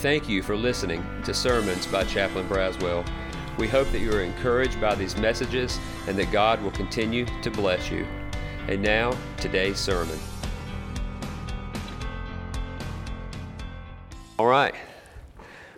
Thank 0.00 0.30
you 0.30 0.42
for 0.42 0.56
listening 0.56 1.04
to 1.24 1.34
Sermons 1.34 1.86
by 1.86 2.04
Chaplain 2.04 2.48
Braswell. 2.48 3.06
We 3.58 3.68
hope 3.68 3.86
that 3.88 3.98
you 3.98 4.10
are 4.14 4.22
encouraged 4.22 4.80
by 4.80 4.94
these 4.94 5.14
messages 5.18 5.78
and 6.08 6.18
that 6.18 6.32
God 6.32 6.62
will 6.62 6.70
continue 6.70 7.26
to 7.42 7.50
bless 7.50 7.90
you. 7.90 8.06
And 8.66 8.80
now, 8.80 9.14
today's 9.36 9.78
sermon. 9.78 10.18
All 14.38 14.46
right. 14.46 14.74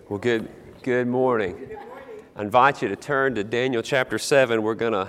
Well, 0.09 0.21
good, 0.21 0.49
good 0.85 1.09
morning. 1.09 1.57
Good 1.57 1.79
morning. 1.79 2.05
I 2.37 2.43
invite 2.43 2.81
you 2.81 2.87
to 2.91 2.97
turn 2.97 3.35
to 3.35 3.43
Daniel 3.43 3.83
chapter 3.83 4.21
7. 4.21 4.63
We're 4.63 4.77
going 4.77 4.93
to 4.93 5.09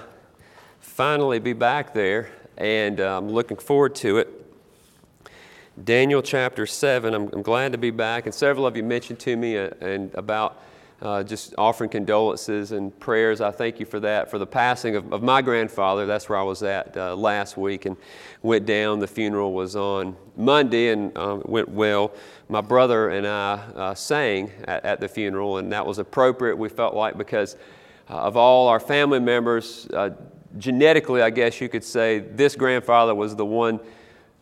finally 0.80 1.38
be 1.38 1.54
back 1.54 1.94
there, 1.94 2.32
and 2.58 3.00
I'm 3.00 3.30
looking 3.30 3.58
forward 3.58 3.94
to 3.98 4.18
it. 4.18 4.43
Daniel 5.82 6.22
chapter 6.22 6.68
7. 6.68 7.16
I'm, 7.16 7.30
I'm, 7.34 7.42
glad 7.42 7.72
to 7.72 7.80
be 7.80 7.90
back. 7.90 8.28
And 8.28 8.36
several 8.36 8.68
of 8.68 8.78
you 8.78 8.84
mentioned 8.84 9.20
to 9.22 9.36
me 9.36 9.58
uh, 9.58 9.72
and 9.82 10.14
about 10.14 10.62
uh, 11.02 11.24
just 11.24 11.56
offering 11.58 11.90
condolences 11.90 12.72
and 12.72 12.98
prayers. 13.00 13.42
I 13.42 13.50
thank 13.50 13.80
you 13.80 13.86
for 13.88 14.00
that. 14.02 14.30
For 14.30 14.38
the 14.38 14.46
passing 14.46 14.96
of, 14.96 15.12
of 15.12 15.24
my 15.24 15.42
grandfather, 15.42 16.06
that's 16.06 16.30
where 16.30 16.38
I 16.38 16.44
was 16.44 16.62
at 16.62 16.96
uh, 16.96 17.16
last 17.16 17.58
week 17.58 17.88
and 17.88 17.98
went 18.44 18.68
down. 18.68 19.00
The 19.00 19.08
funeral 19.08 19.54
was 19.54 19.76
on 19.76 20.16
Monday 20.38 20.90
and 20.90 21.18
um, 21.18 21.42
went 21.46 21.70
well. 21.70 22.14
My 22.50 22.62
brother 22.62 23.10
and 23.10 23.26
I 23.26 23.54
uh, 23.54 23.96
sang 23.96 24.52
at, 24.66 24.86
at, 24.86 25.00
the 25.00 25.08
funeral, 25.08 25.58
and 25.58 25.72
that 25.72 25.84
was 25.84 25.98
appropriate, 25.98 26.56
we 26.56 26.70
felt 26.70 26.94
like, 26.94 27.18
because 27.18 27.58
uh, 28.12 28.14
of 28.14 28.38
all 28.38 28.68
our 28.68 28.80
family 28.80 29.20
members, 29.20 29.88
uh, 29.88 30.12
genetically, 30.60 31.24
I 31.24 31.32
guess 31.32 31.60
you 31.60 31.68
could 31.68 31.84
say, 31.84 32.20
this 32.20 32.56
grandfather 32.56 33.16
was 33.16 33.36
the 33.36 33.46
one 33.46 33.80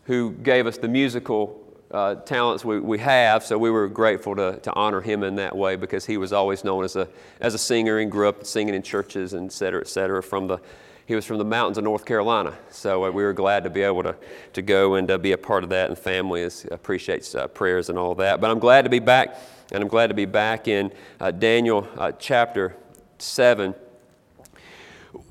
who 0.06 0.32
gave 0.32 0.68
us 0.68 0.78
the 0.78 0.88
musical 0.88 1.62
uh, 1.92 2.16
talents 2.16 2.64
we, 2.64 2.80
we 2.80 2.98
have, 3.00 3.44
so 3.44 3.58
we 3.58 3.70
were 3.70 3.88
grateful 3.88 4.36
to, 4.36 4.58
to 4.60 4.74
honor 4.74 5.02
him 5.02 5.24
in 5.24 5.36
that 5.36 5.56
way 5.56 5.76
because 5.76 6.06
he 6.06 6.18
was 6.18 6.32
always 6.32 6.64
known 6.64 6.84
as 6.84 6.96
a, 6.96 7.08
as 7.42 7.54
a 7.54 7.58
singer 7.58 8.00
and 8.00 8.12
grew 8.12 8.30
up 8.30 8.46
singing 8.46 8.74
in 8.74 8.82
churches 8.82 9.34
and 9.34 9.48
et 9.48 9.52
cetera, 9.52 9.82
et 9.82 9.88
cetera. 9.88 10.24
From 10.24 10.48
the, 10.48 10.58
he 11.06 11.16
was 11.16 11.26
from 11.26 11.38
the 11.38 11.46
mountains 11.46 11.78
of 11.78 11.84
North 11.84 12.06
Carolina, 12.06 12.58
so 12.70 13.06
uh, 13.06 13.12
we 13.12 13.24
were 13.24 13.34
glad 13.34 13.66
to 13.66 13.70
be 13.70 13.82
able 13.82 14.04
to, 14.04 14.16
to 14.54 14.62
go 14.62 14.96
and 14.96 15.12
uh, 15.12 15.18
be 15.18 15.34
a 15.34 15.38
part 15.38 15.64
of 15.64 15.70
that, 15.72 15.90
and 15.90 16.00
family 16.00 16.42
is, 16.42 16.66
appreciates 16.72 17.36
uh, 17.36 17.48
prayers 17.48 17.90
and 17.90 18.00
all 18.00 18.16
that. 18.16 18.40
But 18.40 18.52
I'm 18.52 18.60
glad 18.60 18.84
to 18.84 18.90
be 18.90 19.00
back, 19.00 19.36
and 19.74 19.84
I'm 19.84 19.90
glad 19.90 20.08
to 20.08 20.14
be 20.14 20.26
back 20.26 20.70
in 20.70 20.94
uh, 21.20 21.32
Daniel 21.32 21.88
uh, 21.98 22.14
chapter 22.14 22.76
7. 23.18 23.76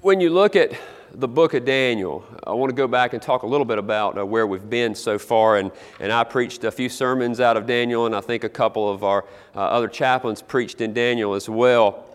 When 0.02 0.20
you 0.20 0.30
look 0.30 0.56
at 0.56 0.72
the 1.12 1.28
book 1.28 1.54
of 1.54 1.64
Daniel. 1.64 2.24
I 2.46 2.52
want 2.52 2.70
to 2.70 2.76
go 2.76 2.86
back 2.86 3.12
and 3.12 3.22
talk 3.22 3.42
a 3.42 3.46
little 3.46 3.64
bit 3.64 3.78
about 3.78 4.18
uh, 4.18 4.24
where 4.24 4.46
we've 4.46 4.68
been 4.68 4.94
so 4.94 5.18
far. 5.18 5.56
And, 5.56 5.72
and 5.98 6.12
I 6.12 6.24
preached 6.24 6.64
a 6.64 6.70
few 6.70 6.88
sermons 6.88 7.40
out 7.40 7.56
of 7.56 7.66
Daniel, 7.66 8.06
and 8.06 8.14
I 8.14 8.20
think 8.20 8.44
a 8.44 8.48
couple 8.48 8.88
of 8.88 9.02
our 9.02 9.24
uh, 9.54 9.58
other 9.58 9.88
chaplains 9.88 10.42
preached 10.42 10.80
in 10.80 10.92
Daniel 10.92 11.34
as 11.34 11.48
well. 11.48 12.06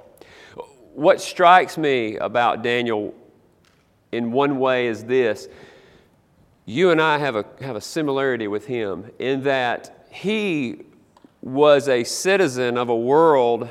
What 0.94 1.20
strikes 1.20 1.78
me 1.78 2.18
about 2.18 2.64
Daniel 2.64 3.14
in 4.12 4.32
one 4.32 4.60
way 4.60 4.88
is 4.88 5.04
this 5.04 5.48
you 6.68 6.90
and 6.90 7.00
I 7.00 7.20
have 7.20 7.36
a, 7.36 7.46
have 7.62 7.76
a 7.76 7.82
similarity 7.82 8.48
with 8.48 8.66
him 8.66 9.12
in 9.20 9.44
that 9.44 10.08
he 10.10 10.82
was 11.42 11.88
a 11.88 12.04
citizen 12.04 12.76
of 12.78 12.90
a 12.90 12.96
world 12.96 13.70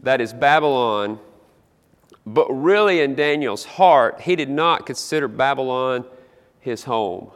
that 0.00 0.20
is 0.20 0.34
Babylon 0.34 1.18
but 2.26 2.48
really, 2.50 3.00
in 3.00 3.14
Daniel's 3.14 3.64
heart, 3.64 4.20
he 4.20 4.34
did 4.34 4.50
not 4.50 4.84
consider 4.84 5.28
Babylon 5.28 6.04
his 6.58 6.82
home. 6.82 7.30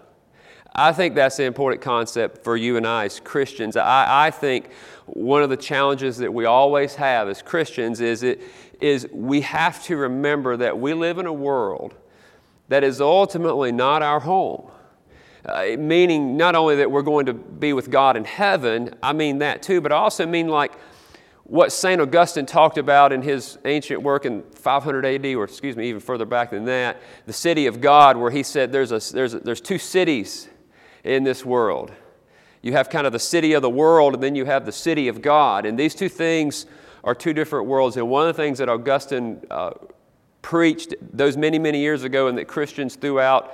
I 0.74 0.92
think 0.92 1.14
that's 1.14 1.38
an 1.38 1.44
important 1.47 1.80
concept 1.80 2.42
for 2.42 2.56
you 2.56 2.77
and 2.77 2.86
I 2.86 3.05
as 3.05 3.20
Christians. 3.20 3.77
I, 3.77 4.27
I 4.27 4.30
think 4.30 4.72
one 5.06 5.42
of 5.42 5.50
the 5.50 5.56
challenges 5.56 6.19
that 6.19 6.32
we 6.32 6.44
always 6.44 6.97
have 6.97 7.28
as 7.28 7.41
Christians 7.41 8.00
is, 8.00 8.22
it, 8.24 8.41
is 8.80 9.08
we 9.12 9.42
have 9.42 9.82
to 9.84 9.97
remember 9.97 10.56
that 10.56 10.78
we 10.78 10.94
live 10.94 11.19
in 11.19 11.26
a 11.26 11.32
world 11.32 11.94
that 12.69 12.82
is 12.82 13.00
ultimately 13.00 13.72
not 13.72 14.03
our 14.03 14.20
home. 14.20 14.70
Uh, 15.44 15.76
meaning 15.78 16.36
not 16.36 16.54
only 16.54 16.76
that 16.76 16.91
we're 16.91 17.03
going 17.03 17.26
to 17.26 17.32
be 17.32 17.72
with 17.72 17.91
God 17.91 18.16
in 18.16 18.25
heaven, 18.25 18.94
I 19.03 19.12
mean 19.12 19.38
that 19.38 19.62
too, 19.62 19.81
but 19.81 19.91
I 19.91 19.97
also 19.97 20.26
mean 20.26 20.48
like 20.48 20.72
what 21.50 21.72
St. 21.72 22.00
Augustine 22.00 22.47
talked 22.47 22.78
about 22.78 23.12
in 23.12 23.22
his 23.22 23.59
ancient 23.65 24.00
work 24.03 24.25
in 24.25 24.44
500 24.55 25.05
AD, 25.05 25.27
or 25.34 25.43
excuse 25.43 25.77
me, 25.77 25.88
even 25.88 26.00
further 26.00 26.25
back 26.25 26.53
than 26.53 26.65
that, 26.66 27.03
the 27.27 27.33
city 27.33 27.66
of 27.66 27.81
God, 27.81 28.16
where 28.16 28.31
he 28.31 28.44
said 28.44 28.71
there's, 28.71 28.93
a, 28.93 29.12
there's, 29.12 29.34
a, 29.34 29.41
there's 29.41 29.60
two 29.60 29.77
cities 29.77 30.49
in 31.03 31.25
this 31.25 31.44
world. 31.44 31.91
You 32.62 32.75
have 32.75 32.89
kind 32.89 33.05
of 33.05 33.12
the 33.12 33.19
city 33.19 33.55
of 33.55 33.62
the 33.62 33.71
world, 33.71 34.15
and 34.15 34.22
then 34.22 34.37
you 34.37 34.44
have 34.44 34.65
the 34.65 34.71
city 34.71 35.09
of 35.09 35.22
God. 35.22 35.66
And 35.66 35.77
these 35.77 35.93
two 35.93 36.09
things 36.09 36.66
are 37.03 37.16
two 37.16 37.33
different 37.33 37.66
worlds. 37.66 37.97
And 37.97 38.09
one 38.09 38.28
of 38.28 38.37
the 38.37 38.41
things 38.41 38.59
that 38.59 38.69
Augustine 38.69 39.43
uh, 39.50 39.72
preached 40.43 40.94
those 41.00 41.37
many, 41.37 41.59
many 41.59 41.81
years 41.81 42.05
ago, 42.05 42.28
and 42.28 42.39
that 42.39 42.47
Christians 42.47 42.94
throughout 42.94 43.53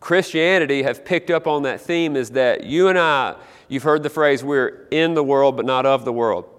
Christianity 0.00 0.82
have 0.82 1.04
picked 1.04 1.30
up 1.30 1.46
on 1.46 1.62
that 1.62 1.80
theme, 1.80 2.16
is 2.16 2.30
that 2.30 2.64
you 2.64 2.88
and 2.88 2.98
I, 2.98 3.36
you've 3.68 3.84
heard 3.84 4.02
the 4.02 4.10
phrase, 4.10 4.42
we're 4.42 4.88
in 4.90 5.14
the 5.14 5.22
world, 5.22 5.56
but 5.56 5.64
not 5.64 5.86
of 5.86 6.04
the 6.04 6.12
world. 6.12 6.56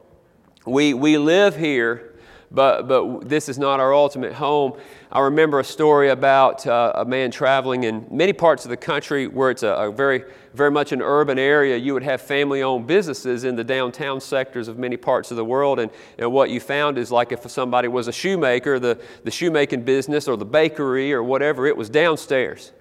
We, 0.66 0.94
we 0.94 1.18
live 1.18 1.56
here, 1.56 2.14
but, 2.52 2.88
but 2.88 3.28
this 3.28 3.50
is 3.50 3.58
not 3.58 3.80
our 3.80 3.96
ultimate 3.96 4.34
home. 4.34 4.74
I 5.12 5.22
remember 5.22 5.60
a 5.60 5.64
story 5.64 6.10
about 6.10 6.68
uh, 6.68 6.92
a 6.96 7.04
man 7.04 7.32
traveling 7.32 7.84
in 7.84 8.06
many 8.12 8.32
parts 8.32 8.64
of 8.64 8.70
the 8.70 8.78
country 8.78 9.26
where 9.26 9.50
it's 9.50 9.64
a, 9.64 9.70
a 9.70 9.92
very, 9.92 10.24
very 10.54 10.70
much 10.70 10.92
an 10.92 11.02
urban 11.02 11.40
area. 11.40 11.78
You 11.78 11.96
would 11.96 12.04
have 12.04 12.22
family 12.22 12.62
owned 12.62 12.86
businesses 12.86 13.44
in 13.44 13.56
the 13.56 13.64
downtown 13.64 14.22
sectors 14.22 14.68
of 14.68 14.78
many 14.78 14.98
parts 14.98 15.32
of 15.32 15.38
the 15.38 15.46
world. 15.46 15.80
And, 15.80 15.90
and 16.20 16.32
what 16.32 16.52
you 16.52 16.60
found 16.60 17.00
is 17.00 17.12
like 17.12 17.32
if 17.32 17.50
somebody 17.50 17.88
was 17.88 18.08
a 18.08 18.14
shoemaker, 18.14 18.78
the, 18.78 19.02
the 19.24 19.32
shoemaking 19.32 19.84
business 19.84 20.28
or 20.28 20.38
the 20.38 20.46
bakery 20.46 21.12
or 21.12 21.24
whatever, 21.24 21.66
it 21.66 21.76
was 21.76 21.90
downstairs. 21.90 22.72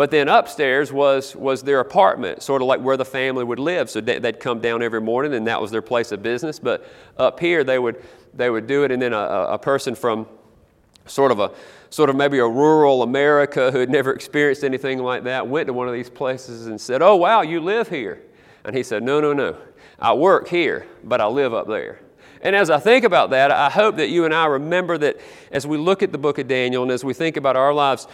But 0.00 0.10
then 0.10 0.30
upstairs 0.30 0.90
was, 0.90 1.36
was 1.36 1.62
their 1.62 1.80
apartment, 1.80 2.42
sort 2.42 2.62
of 2.62 2.68
like 2.68 2.80
where 2.80 2.96
the 2.96 3.04
family 3.04 3.44
would 3.44 3.58
live. 3.58 3.90
So 3.90 4.00
they'd 4.00 4.40
come 4.40 4.58
down 4.58 4.82
every 4.82 5.02
morning 5.02 5.34
and 5.34 5.46
that 5.46 5.60
was 5.60 5.70
their 5.70 5.82
place 5.82 6.10
of 6.10 6.22
business. 6.22 6.58
But 6.58 6.90
up 7.18 7.38
here, 7.38 7.64
they 7.64 7.78
would, 7.78 8.02
they 8.32 8.48
would 8.48 8.66
do 8.66 8.82
it. 8.84 8.92
And 8.92 9.02
then 9.02 9.12
a, 9.12 9.18
a 9.18 9.58
person 9.58 9.94
from 9.94 10.26
sort 11.04 11.30
of 11.30 11.38
a 11.38 11.52
sort 11.90 12.08
of 12.08 12.16
maybe 12.16 12.38
a 12.38 12.48
rural 12.48 13.02
America 13.02 13.70
who 13.70 13.78
had 13.78 13.90
never 13.90 14.10
experienced 14.14 14.64
anything 14.64 15.00
like 15.00 15.24
that 15.24 15.46
went 15.46 15.66
to 15.66 15.74
one 15.74 15.86
of 15.86 15.92
these 15.92 16.08
places 16.08 16.66
and 16.66 16.80
said, 16.80 17.02
Oh, 17.02 17.16
wow, 17.16 17.42
you 17.42 17.60
live 17.60 17.90
here. 17.90 18.22
And 18.64 18.74
he 18.74 18.82
said, 18.82 19.02
No, 19.02 19.20
no, 19.20 19.34
no. 19.34 19.54
I 19.98 20.14
work 20.14 20.48
here, 20.48 20.86
but 21.04 21.20
I 21.20 21.26
live 21.26 21.52
up 21.52 21.68
there. 21.68 22.00
And 22.40 22.56
as 22.56 22.70
I 22.70 22.78
think 22.78 23.04
about 23.04 23.28
that, 23.30 23.50
I 23.50 23.68
hope 23.68 23.96
that 23.96 24.08
you 24.08 24.24
and 24.24 24.32
I 24.32 24.46
remember 24.46 24.96
that 24.96 25.20
as 25.52 25.66
we 25.66 25.76
look 25.76 26.02
at 26.02 26.10
the 26.10 26.16
book 26.16 26.38
of 26.38 26.48
Daniel 26.48 26.82
and 26.82 26.90
as 26.90 27.04
we 27.04 27.12
think 27.12 27.36
about 27.36 27.54
our 27.54 27.74
lives, 27.74 28.08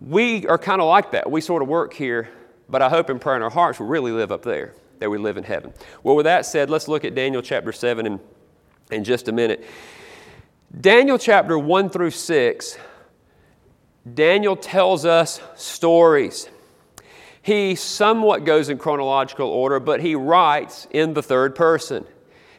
we 0.00 0.46
are 0.46 0.58
kind 0.58 0.80
of 0.80 0.88
like 0.88 1.10
that. 1.12 1.30
We 1.30 1.40
sort 1.40 1.62
of 1.62 1.68
work 1.68 1.92
here, 1.92 2.28
but 2.68 2.82
I 2.82 2.88
hope 2.88 3.10
and 3.10 3.20
pray 3.20 3.36
in 3.36 3.42
our 3.42 3.50
hearts 3.50 3.78
we 3.78 3.86
really 3.86 4.12
live 4.12 4.32
up 4.32 4.42
there, 4.42 4.74
that 4.98 5.10
we 5.10 5.18
live 5.18 5.36
in 5.36 5.44
heaven. 5.44 5.72
Well, 6.02 6.16
with 6.16 6.24
that 6.24 6.46
said, 6.46 6.70
let's 6.70 6.88
look 6.88 7.04
at 7.04 7.14
Daniel 7.14 7.42
chapter 7.42 7.72
7 7.72 8.06
in, 8.06 8.20
in 8.90 9.04
just 9.04 9.28
a 9.28 9.32
minute. 9.32 9.64
Daniel 10.80 11.18
chapter 11.18 11.58
1 11.58 11.90
through 11.90 12.12
6, 12.12 12.78
Daniel 14.14 14.56
tells 14.56 15.04
us 15.04 15.40
stories. 15.56 16.48
He 17.42 17.74
somewhat 17.74 18.44
goes 18.44 18.68
in 18.68 18.78
chronological 18.78 19.48
order, 19.48 19.80
but 19.80 20.00
he 20.00 20.14
writes 20.14 20.86
in 20.90 21.14
the 21.14 21.22
third 21.22 21.54
person. 21.54 22.06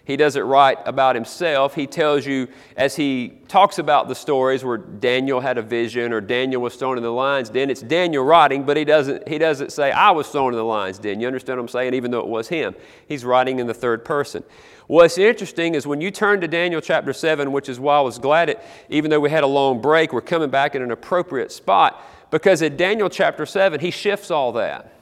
He 0.03 0.17
doesn't 0.17 0.44
write 0.44 0.79
about 0.85 1.16
himself. 1.16 1.75
He 1.75 1.85
tells 1.85 2.25
you, 2.25 2.47
as 2.75 2.95
he 2.95 3.34
talks 3.47 3.78
about 3.78 4.07
the 4.07 4.16
stories 4.16 4.63
where 4.63 4.78
Daniel 4.78 5.39
had 5.39 5.57
a 5.59 5.62
vision 5.62 6.12
or 6.12 6.19
Daniel 6.19 6.62
was 6.62 6.75
thrown 6.75 6.97
in 6.97 7.03
the 7.03 7.12
lion's 7.12 7.50
den, 7.50 7.69
it's 7.69 7.81
Daniel 7.81 8.23
writing, 8.23 8.63
but 8.63 8.78
he 8.78 8.84
doesn't, 8.84 9.28
he 9.28 9.38
doesn't 9.38 9.72
say, 9.72 9.91
I 9.91 10.09
was 10.12 10.28
thrown 10.28 10.53
in 10.53 10.57
the 10.57 10.66
lion's 10.66 10.97
den. 10.97 11.19
You 11.19 11.28
understand 11.28 11.59
what 11.59 11.63
I'm 11.63 11.68
saying? 11.69 11.94
Even 11.94 12.09
though 12.09 12.19
it 12.19 12.27
was 12.27 12.48
him. 12.48 12.75
He's 13.07 13.24
writing 13.24 13.59
in 13.59 13.68
the 13.68 13.75
third 13.75 14.03
person. 14.03 14.44
What's 14.88 15.18
interesting 15.18 15.75
is 15.75 15.86
when 15.86 16.01
you 16.01 16.12
turn 16.12 16.42
to 16.42 16.48
Daniel 16.48 16.81
chapter 16.81 17.13
7, 17.13 17.51
which 17.51 17.69
is 17.69 17.80
why 17.80 17.98
I 17.98 18.01
was 18.01 18.18
glad 18.18 18.50
it, 18.50 18.59
even 18.89 19.12
though 19.12 19.19
we 19.19 19.30
had 19.30 19.44
a 19.44 19.48
long 19.48 19.81
break, 19.81 20.12
we're 20.12 20.21
coming 20.21 20.50
back 20.50 20.75
in 20.75 20.81
an 20.81 20.92
appropriate 20.92 21.51
spot 21.51 22.03
because 22.31 22.62
in 22.62 22.75
Daniel 22.75 23.09
chapter 23.09 23.45
7, 23.45 23.80
he 23.80 23.92
shifts 23.92 24.31
all 24.31 24.51
that. 24.53 24.94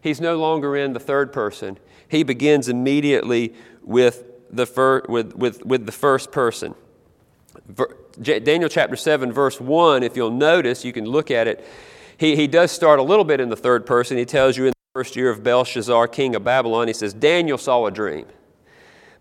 He's 0.00 0.20
no 0.20 0.38
longer 0.38 0.76
in 0.76 0.92
the 0.92 1.00
third 1.00 1.32
person. 1.32 1.78
He 2.08 2.22
begins 2.22 2.68
immediately 2.68 3.54
with 3.86 4.24
the 4.50 4.66
fir- 4.66 5.04
with, 5.08 5.34
with, 5.34 5.64
with 5.64 5.86
the 5.86 5.92
first 5.92 6.30
person. 6.30 6.74
Ver- 7.66 7.96
Daniel 8.20 8.68
chapter 8.68 8.96
7, 8.96 9.32
verse 9.32 9.60
1, 9.60 10.02
if 10.02 10.16
you'll 10.16 10.30
notice, 10.30 10.84
you 10.84 10.92
can 10.92 11.06
look 11.06 11.30
at 11.30 11.46
it. 11.46 11.66
He, 12.18 12.36
he 12.36 12.46
does 12.46 12.70
start 12.70 12.98
a 12.98 13.02
little 13.02 13.24
bit 13.24 13.40
in 13.40 13.48
the 13.48 13.56
third 13.56 13.86
person. 13.86 14.16
He 14.16 14.24
tells 14.24 14.56
you 14.56 14.64
in 14.64 14.70
the 14.70 14.74
first 14.94 15.16
year 15.16 15.30
of 15.30 15.42
Belshazzar, 15.42 16.08
king 16.08 16.34
of 16.34 16.44
Babylon, 16.44 16.88
he 16.88 16.94
says, 16.94 17.14
Daniel 17.14 17.58
saw 17.58 17.86
a 17.86 17.90
dream. 17.90 18.26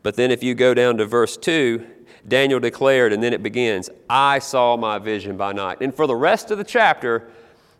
But 0.03 0.15
then 0.15 0.31
if 0.31 0.43
you 0.43 0.53
go 0.53 0.73
down 0.73 0.97
to 0.97 1.05
verse 1.05 1.35
2, 1.35 1.85
Daniel 2.27 2.59
declared, 2.59 3.11
and 3.13 3.21
then 3.21 3.33
it 3.33 3.43
begins, 3.43 3.89
I 4.09 4.39
saw 4.39 4.77
my 4.77 4.97
vision 4.97 5.37
by 5.37 5.51
night. 5.51 5.79
And 5.81 5.93
for 5.93 6.07
the 6.07 6.15
rest 6.15 6.51
of 6.51 6.57
the 6.57 6.63
chapter, 6.63 7.29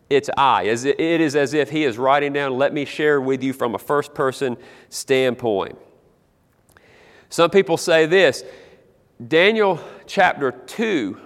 it's 0.08 0.30
I. 0.36 0.64
It 0.64 1.00
is 1.00 1.34
as 1.34 1.54
if 1.54 1.70
he 1.70 1.84
is 1.84 1.98
writing 1.98 2.32
down, 2.32 2.56
let 2.56 2.72
me 2.72 2.84
share 2.84 3.20
with 3.20 3.42
you 3.42 3.52
from 3.52 3.74
a 3.74 3.78
first 3.78 4.14
person 4.14 4.56
standpoint. 4.88 5.78
Some 7.28 7.50
people 7.50 7.76
say 7.76 8.06
this 8.06 8.44
Daniel 9.26 9.80
chapter 10.06 10.52
2 10.52 11.20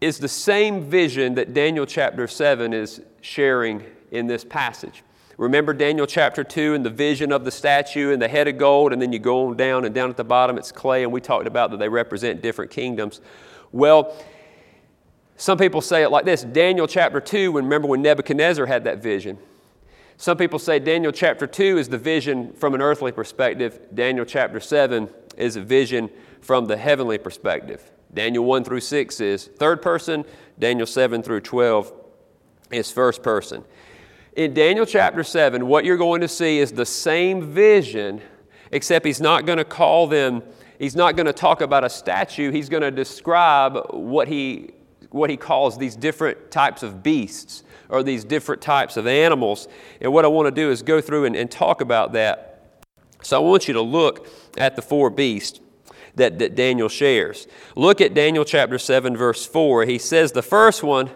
is 0.00 0.18
the 0.18 0.28
same 0.28 0.82
vision 0.82 1.34
that 1.34 1.54
Daniel 1.54 1.86
chapter 1.86 2.26
7 2.26 2.72
is 2.72 3.00
sharing 3.20 3.84
in 4.10 4.26
this 4.26 4.44
passage. 4.44 5.02
Remember 5.38 5.72
Daniel 5.72 6.06
chapter 6.06 6.44
2 6.44 6.74
and 6.74 6.84
the 6.84 6.90
vision 6.90 7.32
of 7.32 7.44
the 7.44 7.50
statue 7.50 8.12
and 8.12 8.20
the 8.20 8.28
head 8.28 8.48
of 8.48 8.58
gold, 8.58 8.92
and 8.92 9.00
then 9.00 9.12
you 9.12 9.18
go 9.18 9.48
on 9.48 9.56
down, 9.56 9.84
and 9.84 9.94
down 9.94 10.10
at 10.10 10.16
the 10.16 10.24
bottom 10.24 10.58
it's 10.58 10.70
clay, 10.70 11.02
and 11.02 11.12
we 11.12 11.20
talked 11.20 11.46
about 11.46 11.70
that 11.70 11.78
they 11.78 11.88
represent 11.88 12.42
different 12.42 12.70
kingdoms. 12.70 13.20
Well, 13.70 14.14
some 15.36 15.58
people 15.58 15.80
say 15.80 16.02
it 16.02 16.10
like 16.10 16.24
this 16.24 16.42
Daniel 16.42 16.86
chapter 16.86 17.20
2, 17.20 17.52
when, 17.52 17.64
remember 17.64 17.88
when 17.88 18.02
Nebuchadnezzar 18.02 18.66
had 18.66 18.84
that 18.84 19.02
vision. 19.02 19.38
Some 20.16 20.36
people 20.36 20.58
say 20.58 20.78
Daniel 20.78 21.12
chapter 21.12 21.46
2 21.46 21.78
is 21.78 21.88
the 21.88 21.98
vision 21.98 22.52
from 22.52 22.74
an 22.74 22.82
earthly 22.82 23.12
perspective, 23.12 23.80
Daniel 23.94 24.24
chapter 24.24 24.60
7 24.60 25.08
is 25.36 25.56
a 25.56 25.62
vision 25.62 26.10
from 26.40 26.66
the 26.66 26.76
heavenly 26.76 27.18
perspective. 27.18 27.90
Daniel 28.14 28.44
1 28.44 28.64
through 28.64 28.80
6 28.80 29.20
is 29.20 29.46
third 29.46 29.80
person, 29.80 30.24
Daniel 30.58 30.86
7 30.86 31.22
through 31.22 31.40
12 31.40 31.92
is 32.70 32.90
first 32.90 33.22
person. 33.22 33.64
In 34.34 34.54
Daniel 34.54 34.86
chapter 34.86 35.22
7, 35.22 35.66
what 35.66 35.84
you're 35.84 35.96
going 35.96 36.20
to 36.22 36.28
see 36.28 36.58
is 36.58 36.72
the 36.72 36.86
same 36.86 37.50
vision, 37.50 38.20
except 38.70 39.04
he's 39.04 39.20
not 39.20 39.44
going 39.44 39.58
to 39.58 39.64
call 39.64 40.06
them, 40.06 40.42
he's 40.78 40.96
not 40.96 41.16
going 41.16 41.26
to 41.26 41.32
talk 41.34 41.60
about 41.60 41.84
a 41.84 41.90
statue, 41.90 42.50
he's 42.50 42.68
going 42.68 42.82
to 42.82 42.90
describe 42.90 43.78
what 43.90 44.28
he, 44.28 44.70
what 45.12 45.30
he 45.30 45.36
calls 45.36 45.78
these 45.78 45.96
different 45.96 46.50
types 46.50 46.82
of 46.82 47.02
beasts 47.02 47.62
or 47.88 48.02
these 48.02 48.24
different 48.24 48.62
types 48.62 48.96
of 48.96 49.06
animals. 49.06 49.68
And 50.00 50.12
what 50.12 50.24
I 50.24 50.28
want 50.28 50.46
to 50.46 50.50
do 50.50 50.70
is 50.70 50.82
go 50.82 51.00
through 51.00 51.26
and, 51.26 51.36
and 51.36 51.50
talk 51.50 51.80
about 51.80 52.12
that. 52.14 52.48
So 53.22 53.36
I 53.36 53.40
want 53.40 53.68
you 53.68 53.74
to 53.74 53.82
look 53.82 54.26
at 54.56 54.76
the 54.76 54.82
four 54.82 55.10
beasts 55.10 55.60
that, 56.14 56.38
that 56.38 56.54
Daniel 56.54 56.88
shares. 56.88 57.46
Look 57.76 58.00
at 58.00 58.14
Daniel 58.14 58.44
chapter 58.44 58.78
7, 58.78 59.16
verse 59.16 59.46
4. 59.46 59.84
He 59.84 59.98
says 59.98 60.32
the 60.32 60.42
first 60.42 60.82
one, 60.82 61.10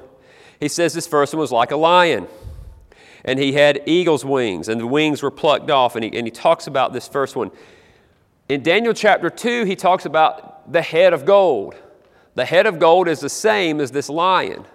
he 0.61 0.69
says 0.69 0.95
this 0.95 1.07
first 1.07 1.35
one 1.35 1.41
was 1.41 1.53
like 1.53 1.71
a 1.71 1.77
lion 1.77 2.29
and 3.27 3.41
he 3.41 3.53
had 3.53 3.83
eagle's 3.87 4.25
wings, 4.25 4.69
and 4.69 4.81
the 4.81 4.87
wings 4.87 5.21
were 5.21 5.33
plucked 5.33 5.69
off. 5.69 5.97
And 5.97 6.05
he, 6.05 6.17
and 6.17 6.27
he 6.27 6.31
talks 6.31 6.69
about 6.69 6.93
this 6.93 7.09
first 7.09 7.35
one. 7.35 7.51
In 8.49 8.63
Daniel 8.63 8.95
chapter 8.95 9.29
2, 9.29 9.65
he 9.65 9.75
talks 9.75 10.07
about 10.07 10.73
the 10.73 10.81
head 10.81 11.13
of 11.13 11.25
gold. 11.25 11.75
The 12.37 12.45
head 12.45 12.67
of 12.67 12.79
gold 12.79 13.09
is 13.09 13.21
the 13.21 13.29
same 13.29 13.81
as 13.81 13.91
this 13.91 14.09
lion. 14.09 14.67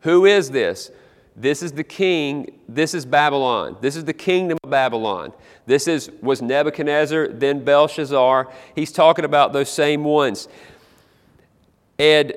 Who 0.00 0.24
is 0.26 0.50
this? 0.50 0.90
This 1.36 1.62
is 1.62 1.72
the 1.72 1.84
king, 1.84 2.58
this 2.68 2.94
is 2.94 3.06
Babylon. 3.06 3.76
This 3.80 3.96
is 3.96 4.04
the 4.04 4.12
kingdom 4.12 4.58
of 4.64 4.70
Babylon. 4.70 5.32
This 5.64 5.86
is 5.86 6.10
was 6.20 6.42
Nebuchadnezzar, 6.42 7.28
then 7.28 7.64
Belshazzar. 7.64 8.50
He's 8.74 8.92
talking 8.92 9.24
about 9.24 9.52
those 9.52 9.70
same 9.70 10.04
ones. 10.04 10.48
And 11.98 12.32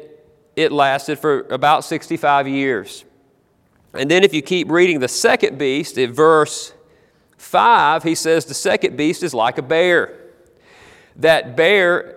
it 0.56 0.72
lasted 0.72 1.20
for 1.20 1.42
about 1.50 1.84
65 1.84 2.48
years. 2.48 3.04
And 3.94 4.12
then 4.12 4.24
if 4.24 4.34
you 4.34 4.42
keep 4.42 4.70
reading 4.70 5.00
the 5.00 5.08
second 5.08 5.58
beast, 5.58 5.98
in 5.98 6.14
verse 6.14 6.74
5, 7.38 8.04
he 8.04 8.16
says 8.16 8.46
the 8.46 8.54
second 8.54 8.98
beast 8.98 9.24
is 9.24 9.34
like 9.34 9.58
a 9.58 9.62
bear. 9.62 10.20
That 11.16 11.56
bear 11.56 12.15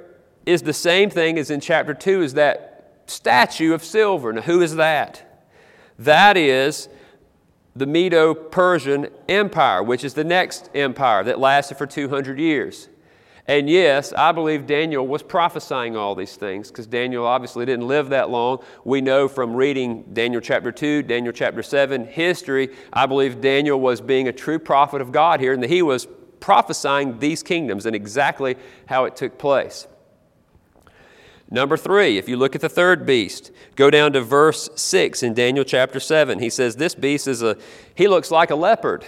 is 0.49 0.63
the 0.63 0.73
same 0.73 1.11
thing 1.11 1.39
as 1.39 1.51
in 1.51 1.61
chapter 1.61 1.93
2 1.93 2.23
is 2.23 2.35
that 2.35 3.03
statue 3.07 3.75
of 3.75 3.85
silver. 3.85 4.33
Now, 4.33 4.41
who 4.41 4.63
is 4.63 4.77
that? 4.77 5.45
That 5.99 6.39
is 6.39 6.89
the 7.77 7.87
Medo 7.87 8.33
Persian 8.33 9.09
Empire, 9.29 9.83
which 9.83 10.05
is 10.05 10.15
the 10.15 10.25
next 10.25 10.71
empire 10.75 11.23
that 11.25 11.39
lasted 11.39 11.77
for 11.77 11.87
200 11.87 12.39
years. 12.39 12.89
And 13.47 13.69
yes, 13.69 14.15
I 14.15 14.33
believe 14.33 14.67
Daniel 14.67 15.07
was 15.07 15.23
prophesying 15.23 15.97
all 15.97 16.15
these 16.15 16.37
things 16.37 16.71
because 16.71 16.87
Daniel 16.87 17.27
obviously 17.27 17.67
didn't 17.67 17.87
live 17.87 18.09
that 18.09 18.31
long. 18.31 18.63
We 18.85 19.03
know 19.03 19.29
from 19.29 19.55
reading 19.55 20.05
Daniel 20.15 20.41
chapter 20.41 20.73
2, 20.73 21.03
Daniel 21.03 21.33
chapter 21.33 21.63
7, 21.63 22.07
history, 22.07 22.71
I 22.91 23.05
believe 23.05 23.43
Daniel 23.43 23.79
was 23.79 24.01
being 24.01 24.29
a 24.29 24.33
true 24.33 24.59
prophet 24.59 25.03
of 25.03 25.13
God 25.13 25.41
here 25.41 25.53
and 25.53 25.63
that 25.63 25.71
he 25.71 25.83
was 25.83 26.07
prophesying 26.41 27.19
these 27.19 27.43
kingdoms 27.43 27.85
and 27.85 27.95
exactly 27.95 28.57
how 28.87 29.05
it 29.05 29.15
took 29.15 29.37
place. 29.37 29.87
Number 31.51 31.77
three, 31.77 32.19
if 32.19 32.29
you 32.29 32.37
look 32.37 32.55
at 32.55 32.61
the 32.61 32.69
third 32.69 33.07
beast, 33.07 33.51
go 33.75 33.91
down 33.91 34.13
to 34.13 34.21
verse 34.21 34.69
6 34.75 35.23
in 35.23 35.33
Daniel 35.33 35.65
chapter 35.65 35.99
7. 35.99 36.39
He 36.41 36.51
says, 36.51 36.77
This 36.77 36.95
beast 36.95 37.27
is 37.27 37.43
a, 37.43 37.57
he 37.95 38.07
looks 38.07 38.31
like 38.31 38.51
a 38.51 38.57
leopard 38.57 39.05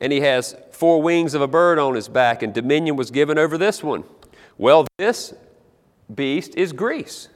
and 0.00 0.12
he 0.12 0.20
has 0.20 0.56
four 0.72 1.00
wings 1.00 1.34
of 1.34 1.42
a 1.42 1.48
bird 1.48 1.78
on 1.78 1.94
his 1.94 2.08
back, 2.08 2.42
and 2.42 2.52
dominion 2.52 2.96
was 2.96 3.10
given 3.10 3.38
over 3.38 3.56
this 3.56 3.82
one. 3.82 4.04
Well, 4.58 4.86
this 4.98 5.34
beast 6.14 6.54
is 6.54 6.72
Greece. 6.72 7.28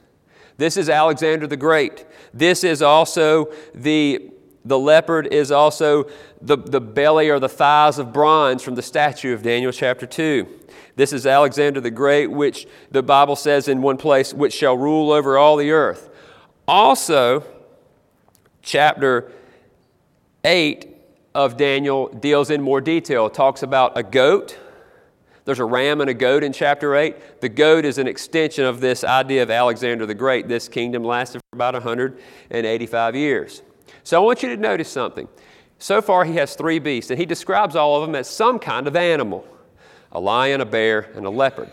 This 0.57 0.77
is 0.77 0.89
Alexander 0.89 1.47
the 1.47 1.57
Great. 1.57 2.05
This 2.33 2.63
is 2.63 2.81
also 2.81 3.51
the, 3.73 4.31
the 4.63 4.77
leopard, 4.77 5.27
is 5.33 5.51
also 5.51 6.07
the, 6.41 6.57
the 6.57 6.81
belly 6.81 7.29
or 7.29 7.39
the 7.39 7.49
thighs 7.49 7.97
of 7.97 8.13
bronze 8.13 8.61
from 8.61 8.75
the 8.75 8.81
statue 8.81 9.33
of 9.33 9.41
Daniel 9.41 9.71
chapter 9.71 10.05
2. 10.05 10.47
This 10.95 11.13
is 11.13 11.25
Alexander 11.25 11.79
the 11.79 11.91
Great, 11.91 12.27
which 12.27 12.67
the 12.91 13.03
Bible 13.03 13.35
says 13.35 13.67
in 13.67 13.81
one 13.81 13.97
place, 13.97 14.33
which 14.33 14.53
shall 14.53 14.77
rule 14.77 15.11
over 15.11 15.37
all 15.37 15.57
the 15.57 15.71
earth. 15.71 16.09
Also, 16.67 17.43
chapter 18.61 19.31
8 20.43 20.87
of 21.33 21.57
Daniel 21.57 22.07
deals 22.07 22.49
in 22.49 22.61
more 22.61 22.81
detail. 22.81 23.27
It 23.27 23.33
talks 23.33 23.63
about 23.63 23.97
a 23.97 24.03
goat. 24.03 24.57
There's 25.45 25.59
a 25.59 25.65
ram 25.65 26.01
and 26.01 26.09
a 26.09 26.13
goat 26.13 26.43
in 26.43 26.53
chapter 26.53 26.95
8. 26.95 27.41
The 27.41 27.49
goat 27.49 27.85
is 27.85 27.97
an 27.97 28.07
extension 28.07 28.65
of 28.65 28.79
this 28.79 29.03
idea 29.03 29.43
of 29.43 29.49
Alexander 29.49 30.05
the 30.05 30.13
Great. 30.13 30.47
This 30.47 30.67
kingdom 30.67 31.03
lasted 31.03 31.39
for 31.39 31.55
about 31.55 31.73
185 31.73 33.15
years. 33.15 33.63
So 34.03 34.21
I 34.21 34.25
want 34.25 34.43
you 34.43 34.49
to 34.49 34.57
notice 34.57 34.89
something. 34.89 35.27
So 35.79 36.01
far, 36.01 36.25
he 36.25 36.35
has 36.35 36.55
three 36.55 36.77
beasts, 36.77 37.09
and 37.09 37.19
he 37.19 37.25
describes 37.25 37.75
all 37.75 37.95
of 37.95 38.07
them 38.07 38.15
as 38.15 38.29
some 38.29 38.59
kind 38.59 38.87
of 38.87 38.95
animal 38.95 39.47
a 40.11 40.19
lion, 40.19 40.61
a 40.61 40.65
bear, 40.65 41.09
and 41.15 41.25
a 41.25 41.29
leopard. 41.29 41.71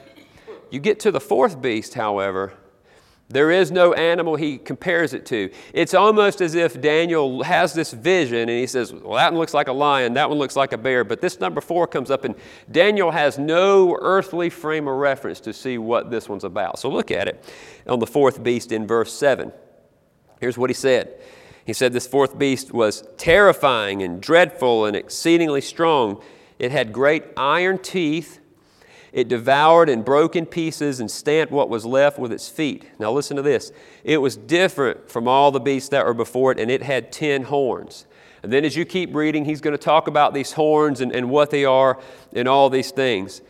You 0.70 0.80
get 0.80 1.00
to 1.00 1.10
the 1.10 1.20
fourth 1.20 1.60
beast, 1.60 1.94
however, 1.94 2.52
there 3.30 3.50
is 3.50 3.70
no 3.70 3.92
animal 3.92 4.36
he 4.36 4.56
compares 4.56 5.12
it 5.12 5.26
to. 5.26 5.50
It's 5.74 5.92
almost 5.92 6.40
as 6.40 6.54
if 6.54 6.80
Daniel 6.80 7.42
has 7.42 7.74
this 7.74 7.92
vision 7.92 8.48
and 8.48 8.50
he 8.50 8.66
says, 8.66 8.90
Well, 8.90 9.16
that 9.16 9.32
one 9.32 9.38
looks 9.38 9.52
like 9.52 9.68
a 9.68 9.72
lion, 9.72 10.14
that 10.14 10.30
one 10.30 10.38
looks 10.38 10.56
like 10.56 10.72
a 10.72 10.78
bear. 10.78 11.04
But 11.04 11.20
this 11.20 11.38
number 11.38 11.60
four 11.60 11.86
comes 11.86 12.10
up, 12.10 12.24
and 12.24 12.34
Daniel 12.70 13.10
has 13.10 13.38
no 13.38 13.98
earthly 14.00 14.48
frame 14.48 14.88
of 14.88 14.96
reference 14.96 15.40
to 15.40 15.52
see 15.52 15.76
what 15.76 16.10
this 16.10 16.26
one's 16.26 16.44
about. 16.44 16.78
So 16.78 16.88
look 16.88 17.10
at 17.10 17.28
it 17.28 17.44
on 17.86 17.98
the 17.98 18.06
fourth 18.06 18.42
beast 18.42 18.72
in 18.72 18.86
verse 18.86 19.12
7. 19.12 19.52
Here's 20.40 20.56
what 20.56 20.70
he 20.70 20.74
said 20.74 21.20
He 21.66 21.74
said, 21.74 21.92
This 21.92 22.06
fourth 22.06 22.38
beast 22.38 22.72
was 22.72 23.06
terrifying 23.18 24.02
and 24.02 24.22
dreadful 24.22 24.86
and 24.86 24.96
exceedingly 24.96 25.60
strong. 25.60 26.22
It 26.58 26.72
had 26.72 26.92
great 26.92 27.24
iron 27.36 27.78
teeth 27.78 28.40
it 29.12 29.28
devoured 29.28 29.88
and 29.88 30.04
broke 30.04 30.36
in 30.36 30.46
pieces 30.46 31.00
and 31.00 31.10
stamped 31.10 31.52
what 31.52 31.68
was 31.68 31.86
left 31.86 32.18
with 32.18 32.32
its 32.32 32.48
feet. 32.48 32.84
Now, 32.98 33.10
listen 33.10 33.36
to 33.36 33.42
this. 33.42 33.72
It 34.04 34.18
was 34.18 34.36
different 34.36 35.10
from 35.10 35.26
all 35.26 35.50
the 35.50 35.60
beasts 35.60 35.88
that 35.90 36.04
were 36.04 36.14
before 36.14 36.52
it, 36.52 36.60
and 36.60 36.70
it 36.70 36.82
had 36.82 37.10
ten 37.10 37.44
horns. 37.44 38.06
And 38.42 38.52
then, 38.52 38.64
as 38.64 38.76
you 38.76 38.84
keep 38.84 39.14
reading, 39.14 39.44
he's 39.44 39.60
going 39.60 39.72
to 39.72 39.82
talk 39.82 40.06
about 40.08 40.34
these 40.34 40.52
horns 40.52 41.00
and, 41.00 41.10
and 41.12 41.30
what 41.30 41.50
they 41.50 41.64
are 41.64 41.98
and 42.34 42.46
all 42.46 42.70
these 42.70 42.90
things. 42.90 43.40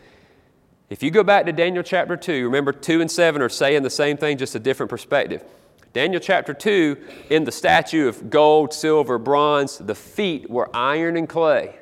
If 0.89 1.03
you 1.03 1.11
go 1.11 1.23
back 1.23 1.45
to 1.45 1.51
Daniel 1.51 1.83
chapter 1.83 2.17
2, 2.17 2.45
remember 2.45 2.71
2 2.71 3.01
and 3.01 3.11
7 3.11 3.41
are 3.41 3.49
saying 3.49 3.83
the 3.83 3.91
same 3.91 4.17
thing, 4.17 4.37
just 4.37 4.55
a 4.55 4.59
different 4.59 4.89
perspective. 4.89 5.43
Daniel 5.93 6.19
chapter 6.19 6.53
2, 6.53 6.97
in 7.29 7.43
the 7.43 7.51
statue 7.51 8.07
of 8.07 8.29
gold, 8.29 8.73
silver, 8.73 9.19
bronze, 9.19 9.77
the 9.77 9.93
feet 9.93 10.49
were 10.49 10.75
iron 10.75 11.17
and 11.17 11.29
clay. 11.29 11.75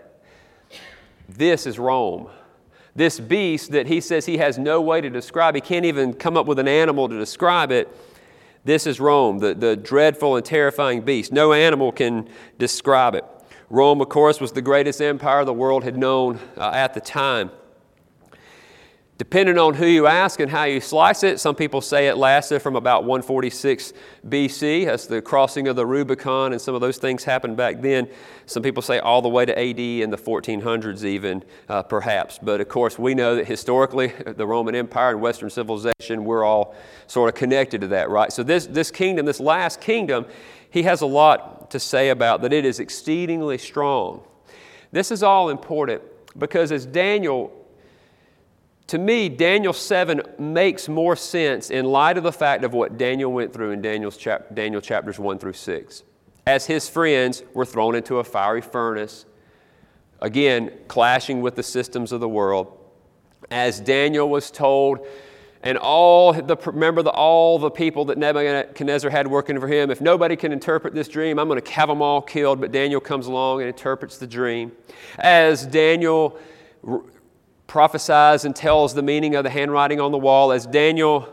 This 1.28 1.66
is 1.66 1.78
Rome 1.78 2.30
this 2.98 3.20
beast 3.20 3.72
that 3.72 3.86
he 3.86 4.02
says 4.02 4.26
he 4.26 4.38
has 4.38 4.58
no 4.58 4.82
way 4.82 5.02
to 5.02 5.10
describe, 5.10 5.54
he 5.54 5.62
can't 5.62 5.86
even 5.86 6.14
come 6.14 6.36
up 6.36 6.48
with 6.48 6.58
an 6.58 6.68
animal 6.68 7.08
to 7.08 7.18
describe 7.18 7.72
it. 7.72 7.88
This 8.66 8.88
is 8.88 9.00
Rome, 9.00 9.38
the, 9.38 9.54
the 9.54 9.76
dreadful 9.76 10.36
and 10.36 10.44
terrifying 10.44 11.02
beast. 11.02 11.32
No 11.32 11.54
animal 11.54 11.92
can 11.92 12.28
describe 12.58 13.14
it. 13.14 13.24
Rome, 13.70 14.02
of 14.02 14.10
course, 14.10 14.42
was 14.42 14.52
the 14.52 14.64
greatest 14.64 15.00
empire 15.00 15.46
the 15.46 15.54
world 15.54 15.84
had 15.84 15.96
known 15.96 16.40
uh, 16.58 16.72
at 16.74 16.96
the 16.96 17.00
time. 17.00 17.52
Depending 19.18 19.58
on 19.58 19.74
who 19.74 19.88
you 19.88 20.06
ask 20.06 20.40
and 20.40 20.52
how 20.52 20.66
you 20.66 20.80
slice 20.80 21.24
it, 21.24 21.40
some 21.40 21.56
people 21.56 21.82
say 21.82 22.08
it 22.08 22.18
lasted 22.18 22.62
from 22.62 22.76
about 22.76 23.04
146 23.04 23.94
BC. 24.28 24.86
That's 24.86 25.08
the 25.08 25.24
crossing 25.24 25.68
of 25.68 25.76
the 25.76 25.88
Rubicon, 25.88 26.52
and 26.52 26.62
some 26.62 26.76
of 26.76 26.82
those 26.82 26.98
things 26.98 27.24
happened 27.24 27.58
back 27.58 27.82
then. 27.82 28.08
Some 28.46 28.62
people 28.62 28.84
say 28.84 29.00
all 29.00 29.24
the 29.24 29.30
way 29.30 29.44
to 29.44 29.58
AD 29.58 29.80
in 29.80 30.12
the 30.12 30.18
1400s, 30.18 31.04
even 31.04 31.44
uh, 31.68 31.82
perhaps. 31.82 32.38
But 32.40 32.62
of 32.62 32.70
course, 32.70 33.00
we 33.00 33.16
know 33.16 33.36
that 33.38 33.48
historically, 33.48 34.10
the 34.10 34.46
Roman 34.46 34.76
Empire 34.76 35.14
and 35.14 35.22
Western 35.22 35.50
civilization, 35.50 36.24
we're 36.24 36.44
all 36.44 36.76
sort 37.08 37.28
of 37.30 37.34
connected 37.34 37.82
to 37.82 37.88
that, 37.88 38.12
right? 38.12 38.32
So, 38.32 38.44
this, 38.44 38.68
this 38.68 38.92
kingdom, 38.92 39.26
this 39.26 39.40
last 39.40 39.82
kingdom, 39.82 40.28
he 40.70 40.84
has 40.84 41.02
a 41.02 41.08
lot 41.08 41.72
to 41.72 41.80
say 41.80 42.10
about 42.10 42.42
that 42.44 42.54
it 42.54 42.66
is 42.66 42.80
exceedingly 42.80 43.58
strong. 43.58 44.24
This 44.92 45.10
is 45.10 45.24
all 45.24 45.50
important 45.50 46.04
because 46.38 46.72
as 46.72 46.86
Daniel 46.86 47.57
to 48.88 48.98
me, 48.98 49.28
Daniel 49.28 49.74
7 49.74 50.22
makes 50.40 50.88
more 50.88 51.16
sense 51.16 51.70
in 51.70 51.86
light 51.86 52.18
of 52.18 52.24
the 52.24 52.32
fact 52.32 52.64
of 52.64 52.74
what 52.74 52.98
Daniel 52.98 53.32
went 53.32 53.54
through 53.54 53.72
in 53.72 53.82
Daniel's 53.82 54.16
chap- 54.16 54.54
Daniel 54.54 54.80
chapters 54.80 55.20
1 55.20 55.40
through 55.40 55.54
6. 55.54 56.04
As 56.46 56.66
his 56.66 56.88
friends 56.88 57.44
were 57.54 57.66
thrown 57.66 57.96
into 57.96 58.20
a 58.20 58.24
fiery 58.24 58.62
furnace, 58.62 59.26
again, 60.22 60.72
clashing 60.88 61.42
with 61.42 61.56
the 61.56 61.64
systems 61.64 62.14
of 62.14 62.22
the 62.22 62.30
world, 62.30 62.78
as 63.52 63.82
Daniel 63.82 64.30
was 64.30 64.50
told, 64.50 65.06
and 65.64 65.78
all 65.78 66.32
the 66.32 66.56
remember 66.66 67.02
the, 67.02 67.10
all 67.10 67.60
the 67.60 67.70
people 67.70 68.06
that 68.06 68.18
Nebuchadnezzar 68.18 69.12
had 69.12 69.28
working 69.28 69.60
for 69.60 69.68
him. 69.68 69.92
If 69.92 70.00
nobody 70.00 70.38
can 70.38 70.54
interpret 70.54 70.94
this 70.94 71.10
dream, 71.10 71.40
I'm 71.40 71.50
going 71.50 71.60
to 71.60 71.72
have 71.72 71.90
them 71.90 72.02
all 72.02 72.22
killed. 72.22 72.62
But 72.62 72.72
Daniel 72.72 73.02
comes 73.02 73.28
along 73.28 73.62
and 73.62 73.68
interprets 73.68 74.18
the 74.18 74.28
dream. 74.28 74.72
As 75.18 75.66
Daniel 75.66 76.40
prophesies 77.68 78.46
and 78.46 78.56
tells 78.56 78.94
the 78.94 79.04
meaning 79.04 79.36
of 79.36 79.44
the 79.44 79.50
handwriting 79.50 80.02
on 80.02 80.12
the 80.12 80.18
wall, 80.18 80.52
as 80.52 80.66
Daniel 80.66 81.28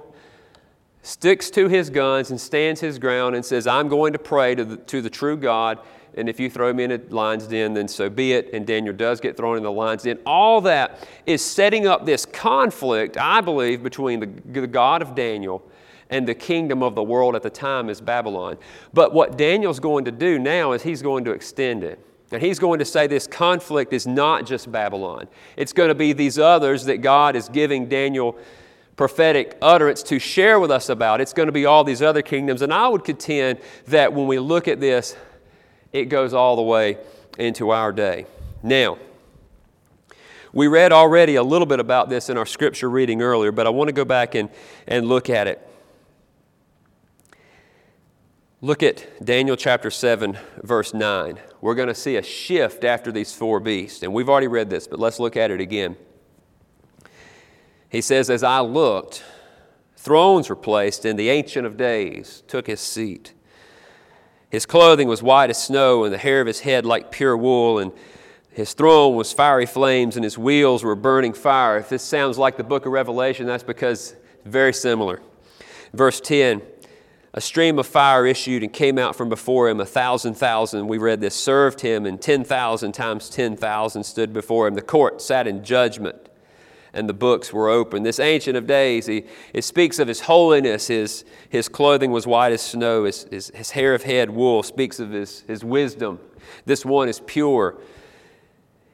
sticks 1.03 1.51
to 1.51 1.69
his 1.69 1.91
guns 1.91 2.31
and 2.31 2.41
stands 2.41 2.81
his 2.81 2.99
ground 2.99 3.35
and 3.35 3.45
says, 3.45 3.67
"I'm 3.67 3.89
going 3.89 4.13
to 4.13 4.19
pray 4.19 4.55
to 4.55 4.65
the, 4.65 4.77
to 4.77 5.01
the 5.01 5.11
true 5.11 5.37
God." 5.37 5.79
and 6.17 6.29
if 6.29 6.39
you 6.39 6.49
throw 6.49 6.73
me 6.73 6.85
in 6.85 6.93
a 6.93 7.01
lion's 7.11 7.47
den, 7.47 7.75
then 7.75 7.89
so 7.89 8.09
be 8.09 8.33
it. 8.33 8.53
And 8.53 8.67
Daniel 8.67 8.95
does 8.95 9.21
get 9.21 9.37
thrown 9.37 9.57
in 9.57 9.63
the 9.63 9.73
lion's 9.73 10.05
den. 10.05 10.19
All 10.25 10.61
that 10.63 11.09
is 11.27 11.43
setting 11.45 11.87
up 11.87 12.07
this 12.07 12.25
conflict, 12.25 13.17
I 13.17 13.41
believe, 13.41 13.83
between 13.83 14.21
the, 14.21 14.61
the 14.61 14.67
God 14.67 15.03
of 15.03 15.15
Daniel 15.15 15.63
and 16.11 16.29
the 16.29 16.35
kingdom 16.35 16.83
of 16.83 16.95
the 16.95 17.03
world 17.03 17.35
at 17.35 17.43
the 17.43 17.51
time 17.51 17.89
is 17.89 18.01
Babylon. 18.01 18.57
But 18.93 19.13
what 19.13 19.37
Daniel's 19.37 19.81
going 19.81 20.05
to 20.05 20.13
do 20.13 20.39
now 20.39 20.73
is 20.73 20.83
he's 20.83 21.03
going 21.03 21.25
to 21.25 21.33
extend 21.33 21.83
it. 21.83 21.99
And 22.31 22.43
he's 22.43 22.59
going 22.59 22.79
to 22.79 22.85
say 22.85 23.07
this 23.07 23.27
conflict 23.27 23.93
is 23.93 24.07
not 24.07 24.47
just 24.47 24.71
Babylon. 24.73 25.29
It's 25.57 25.73
going 25.73 25.89
to 25.89 25.95
be 25.95 26.13
these 26.13 26.39
others 26.39 26.85
that 26.87 26.99
God 26.99 27.37
is 27.37 27.49
giving 27.49 27.89
Daniel 27.89 28.37
prophetic 28.97 29.59
utterance 29.61 30.03
to 30.05 30.19
share 30.19 30.59
with 30.61 30.71
us 30.71 30.89
about. 30.89 31.21
It's 31.21 31.33
going 31.33 31.47
to 31.47 31.53
be 31.53 31.67
all 31.67 31.85
these 31.85 32.03
other 32.03 32.23
kingdoms. 32.23 32.63
And 32.63 32.73
I 32.73 32.89
would 32.89 33.05
contend 33.05 33.59
that 33.87 34.13
when 34.13 34.27
we 34.27 34.39
look 34.39 34.69
at 34.69 34.81
this, 34.81 35.17
it 35.93 36.07
goes 36.07 36.33
all 36.35 36.57
the 36.57 36.63
way 36.63 36.99
into 37.39 37.71
our 37.71 37.93
day. 37.93 38.27
Now, 38.63 38.99
we 40.53 40.69
read 40.69 40.93
already 40.93 41.35
a 41.35 41.43
little 41.43 41.67
bit 41.67 41.81
about 41.81 42.09
this 42.09 42.31
in 42.31 42.39
our 42.39 42.47
scripture 42.47 42.89
reading 42.89 43.23
earlier, 43.23 43.51
but 43.51 43.67
I 43.67 43.71
want 43.71 43.89
to 43.89 43.93
go 43.93 44.05
back 44.05 44.37
and, 44.37 44.49
and 44.87 45.07
look 45.07 45.29
at 45.29 45.49
it. 45.49 45.69
Look 48.65 48.83
at 48.83 49.23
Daniel 49.23 49.59
chapter 49.59 49.91
7, 49.91 50.39
verse 50.63 50.95
9. 50.95 51.39
We're 51.61 51.75
going 51.75 51.89
to 51.89 51.95
see 51.95 52.17
a 52.17 52.23
shift 52.23 52.83
after 52.83 53.13
these 53.13 53.31
four 53.31 53.61
beasts. 53.61 54.03
And 54.03 54.15
we've 54.15 54.31
already 54.31 54.49
read 54.49 54.71
this, 54.71 54.87
but 54.87 54.99
let's 54.99 55.21
look 55.21 55.37
at 55.37 55.51
it 55.51 55.61
again. 55.61 55.97
He 57.91 58.01
says, 58.01 58.31
As 58.31 58.43
I 58.43 58.61
looked, 58.61 59.23
thrones 59.99 60.49
were 60.49 60.57
placed, 60.57 61.05
and 61.05 61.19
the 61.19 61.29
Ancient 61.29 61.67
of 61.67 61.77
Days 61.77 62.43
took 62.49 62.67
his 62.67 62.81
seat. 62.81 63.35
His 64.49 64.65
clothing 64.65 65.09
was 65.09 65.23
white 65.23 65.51
as 65.51 65.63
snow, 65.63 66.05
and 66.05 66.15
the 66.15 66.17
hair 66.17 66.41
of 66.41 66.47
his 66.47 66.61
head 66.61 66.87
like 66.87 67.11
pure 67.11 67.37
wool, 67.37 67.79
and 67.79 67.93
his 68.49 68.73
throne 68.73 69.15
was 69.15 69.31
fiery 69.31 69.67
flames, 69.67 70.17
and 70.17 70.25
his 70.25 70.39
wheels 70.39 70.83
were 70.83 70.97
burning 70.97 71.35
fire. 71.35 71.77
If 71.77 71.91
this 71.91 72.03
sounds 72.03 72.39
like 72.39 72.57
the 72.57 72.65
book 72.65 72.87
of 72.87 72.93
Revelation, 72.93 73.45
that's 73.45 73.63
because 73.63 74.17
very 74.47 74.73
similar. 74.73 75.21
Verse 75.93 76.19
10 76.19 76.63
A 77.37 77.41
stream 77.41 77.81
of 77.81 77.87
fire 77.87 78.27
issued 78.27 78.63
and 78.63 78.73
came 78.73 78.97
out 78.97 79.17
from 79.17 79.29
before 79.29 79.69
him. 79.69 79.81
A 79.81 79.85
thousand 79.85 80.35
thousand, 80.35 80.87
we 80.87 80.99
read 80.99 81.21
this, 81.21 81.35
served 81.35 81.81
him, 81.81 82.07
and 82.07 82.21
10,000 82.21 82.93
times 82.93 83.29
10,000 83.29 84.05
stood 84.05 84.33
before 84.33 84.69
him. 84.69 84.75
The 84.75 84.83
court 84.83 85.21
sat 85.21 85.49
in 85.49 85.65
judgment 85.65 86.29
and 86.93 87.09
the 87.09 87.13
books 87.13 87.53
were 87.53 87.69
open. 87.69 88.05
This 88.05 88.21
Ancient 88.21 88.57
of 88.57 88.69
Days, 88.69 89.07
he, 89.07 89.25
it 89.53 89.65
speaks 89.65 89.99
of 89.99 90.07
his 90.07 90.21
holiness. 90.21 90.87
His, 90.87 91.25
his 91.49 91.69
clothing 91.69 92.13
was 92.13 92.25
white 92.25 92.53
as 92.53 92.63
snow, 92.63 93.03
his, 93.03 93.25
his, 93.25 93.51
his 93.53 93.73
hair 93.73 93.95
of 93.95 94.05
head 94.05 94.31
wool 94.31 94.63
speaks 94.63 95.01
of 95.01 95.11
his, 95.11 95.41
his 95.49 95.65
wisdom. 95.65 96.21
This 96.67 96.85
one 96.85 97.09
is 97.09 97.19
pure. 97.19 97.77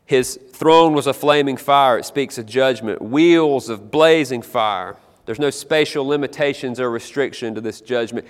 His 0.07 0.41
throne 0.51 0.95
was 0.95 1.07
a 1.07 1.13
flaming 1.13 1.59
fire, 1.59 1.99
it 1.99 2.07
speaks 2.07 2.39
of 2.39 2.47
judgment. 2.47 3.03
Wheels 3.03 3.69
of 3.69 3.91
blazing 3.91 4.41
fire. 4.41 4.97
There's 5.31 5.39
no 5.39 5.51
spatial 5.51 6.05
limitations 6.05 6.81
or 6.81 6.91
restriction 6.91 7.55
to 7.55 7.61
this 7.61 7.81
judgment. 7.81 8.27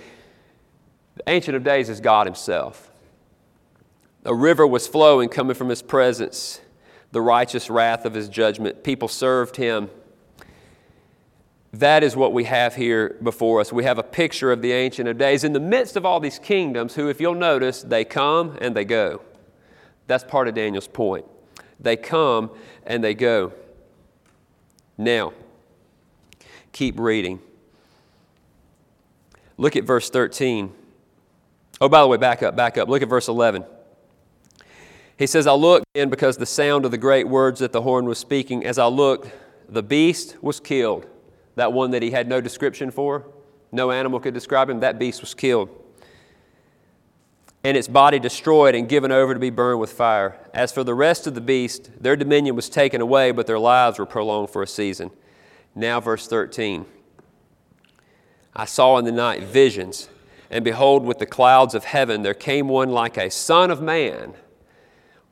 The 1.15 1.23
Ancient 1.25 1.57
of 1.57 1.63
Days 1.63 1.89
is 1.89 1.99
God 1.99 2.27
Himself. 2.27 2.91
A 4.23 4.35
river 4.35 4.67
was 4.67 4.85
flowing 4.85 5.27
coming 5.27 5.55
from 5.55 5.69
His 5.69 5.81
presence 5.81 6.61
the 7.11 7.19
righteous 7.19 7.71
wrath 7.71 8.05
of 8.05 8.13
his 8.13 8.29
judgment. 8.29 8.83
People 8.83 9.07
served 9.07 9.55
him. 9.55 9.89
That 11.73 12.03
is 12.03 12.15
what 12.15 12.33
we 12.33 12.43
have 12.43 12.75
here 12.75 13.17
before 13.23 13.61
us. 13.61 13.73
We 13.73 13.83
have 13.83 13.97
a 13.97 14.03
picture 14.03 14.51
of 14.51 14.61
the 14.61 14.71
Ancient 14.71 15.09
of 15.09 15.17
Days 15.17 15.43
in 15.43 15.53
the 15.53 15.59
midst 15.59 15.95
of 15.95 16.05
all 16.05 16.19
these 16.19 16.37
kingdoms, 16.37 16.93
who, 16.93 17.09
if 17.09 17.19
you'll 17.19 17.33
notice, 17.33 17.81
they 17.81 18.03
come 18.03 18.59
and 18.61 18.75
they 18.75 18.85
go. 18.85 19.23
That's 20.05 20.23
part 20.23 20.47
of 20.47 20.53
Daniel's 20.53 20.87
point. 20.87 21.25
They 21.79 21.95
come 21.95 22.51
and 22.85 23.03
they 23.03 23.15
go. 23.15 23.53
Now, 24.99 25.33
keep 26.71 26.99
reading. 26.99 27.39
Look 29.57 29.75
at 29.75 29.83
verse 29.83 30.09
13. 30.09 30.73
Oh, 31.79 31.89
by 31.89 32.01
the 32.01 32.07
way, 32.07 32.17
back 32.17 32.43
up, 32.43 32.55
back 32.55 32.77
up. 32.77 32.89
Look 32.89 33.01
at 33.01 33.09
verse 33.09 33.27
11. 33.27 33.65
He 35.17 35.27
says, 35.27 35.45
I 35.45 35.53
looked 35.53 35.85
in 35.93 36.09
because 36.09 36.37
the 36.37 36.45
sound 36.45 36.85
of 36.85 36.91
the 36.91 36.97
great 36.97 37.27
words 37.27 37.59
that 37.59 37.71
the 37.71 37.81
horn 37.81 38.05
was 38.05 38.17
speaking, 38.17 38.65
as 38.65 38.77
I 38.79 38.87
looked, 38.87 39.31
the 39.69 39.83
beast 39.83 40.35
was 40.41 40.59
killed. 40.59 41.05
That 41.55 41.73
one 41.73 41.91
that 41.91 42.01
he 42.01 42.11
had 42.11 42.27
no 42.27 42.41
description 42.41 42.91
for, 42.91 43.27
no 43.71 43.91
animal 43.91 44.19
could 44.19 44.33
describe 44.33 44.69
him, 44.69 44.79
that 44.79 44.97
beast 44.97 45.21
was 45.21 45.33
killed. 45.33 45.69
And 47.63 47.77
its 47.77 47.87
body 47.87 48.17
destroyed 48.17 48.73
and 48.73 48.89
given 48.89 49.11
over 49.11 49.35
to 49.35 49.39
be 49.39 49.51
burned 49.51 49.79
with 49.79 49.91
fire. 49.91 50.39
As 50.53 50.71
for 50.71 50.83
the 50.83 50.95
rest 50.95 51.27
of 51.27 51.35
the 51.35 51.41
beast, 51.41 51.91
their 52.01 52.15
dominion 52.15 52.55
was 52.55 52.69
taken 52.69 53.01
away, 53.01 53.31
but 53.31 53.45
their 53.45 53.59
lives 53.59 53.99
were 53.99 54.07
prolonged 54.07 54.49
for 54.49 54.63
a 54.63 54.67
season. 54.67 55.11
Now, 55.75 55.99
verse 55.99 56.27
13. 56.27 56.85
I 58.53 58.65
saw 58.65 58.97
in 58.97 59.05
the 59.05 59.11
night 59.11 59.43
visions, 59.43 60.09
and 60.49 60.65
behold, 60.65 61.05
with 61.05 61.19
the 61.19 61.25
clouds 61.25 61.73
of 61.73 61.85
heaven 61.85 62.21
there 62.21 62.33
came 62.33 62.67
one 62.67 62.89
like 62.89 63.17
a 63.17 63.29
son 63.31 63.71
of 63.71 63.81
man. 63.81 64.33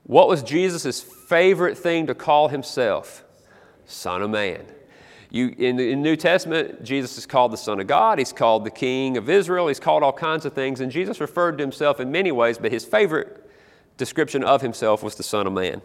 What 0.04 0.28
was 0.28 0.42
Jesus' 0.42 1.02
favorite 1.02 1.78
thing 1.78 2.08
to 2.08 2.16
call 2.16 2.48
himself? 2.48 3.24
Son 3.86 4.22
of 4.22 4.30
Man. 4.30 4.66
You, 5.32 5.54
in 5.58 5.76
the 5.76 5.96
New 5.96 6.16
Testament, 6.16 6.84
Jesus 6.84 7.18
is 7.18 7.28
called 7.28 7.52
the 7.52 7.58
Son 7.58 7.80
of 7.80 7.86
God. 7.86 8.18
He's 8.18 8.34
called 8.34 8.66
the 8.66 8.72
King 8.72 9.18
of 9.18 9.30
Israel. 9.30 9.68
He's 9.68 9.80
called 9.80 10.02
all 10.02 10.14
kinds 10.14 10.46
of 10.46 10.54
things. 10.54 10.80
And 10.80 10.92
Jesus 10.92 11.20
referred 11.20 11.60
to 11.60 11.64
himself 11.64 12.00
in 12.00 12.12
many 12.12 12.32
ways, 12.32 12.58
but 12.58 12.72
his 12.72 12.86
favorite 12.86 13.48
description 13.98 14.44
of 14.44 14.62
himself 14.62 15.04
was 15.04 15.16
the 15.16 15.24
Son 15.24 15.46
of 15.46 15.54
Man. 15.54 15.82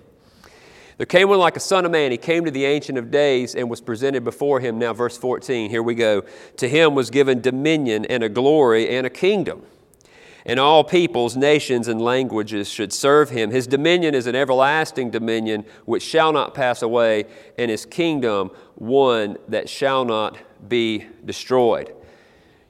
There 0.96 1.06
came 1.06 1.28
one 1.28 1.38
like 1.38 1.56
a 1.56 1.60
Son 1.60 1.84
of 1.84 1.90
Man. 1.90 2.10
He 2.10 2.16
came 2.16 2.44
to 2.44 2.50
the 2.50 2.64
Ancient 2.64 2.98
of 2.98 3.10
Days 3.10 3.54
and 3.54 3.68
was 3.68 3.80
presented 3.80 4.22
before 4.22 4.60
him. 4.60 4.78
Now, 4.78 4.92
verse 4.92 5.16
14, 5.16 5.68
here 5.70 5.82
we 5.82 5.94
go. 5.94 6.22
To 6.58 6.68
him 6.68 6.94
was 6.94 7.10
given 7.10 7.40
dominion 7.40 8.04
and 8.06 8.22
a 8.22 8.28
glory 8.28 8.88
and 8.88 9.06
a 9.06 9.10
kingdom 9.10 9.64
and 10.46 10.60
all 10.60 10.84
peoples, 10.84 11.36
nations, 11.36 11.88
and 11.88 12.00
languages 12.00 12.68
should 12.68 12.92
serve 12.92 13.30
him. 13.30 13.50
His 13.50 13.66
dominion 13.66 14.14
is 14.14 14.26
an 14.26 14.34
everlasting 14.34 15.10
dominion 15.10 15.64
which 15.86 16.02
shall 16.02 16.32
not 16.32 16.54
pass 16.54 16.82
away, 16.82 17.24
and 17.58 17.70
his 17.70 17.86
kingdom 17.86 18.50
one 18.74 19.38
that 19.48 19.68
shall 19.68 20.04
not 20.04 20.36
be 20.68 21.06
destroyed. 21.24 21.94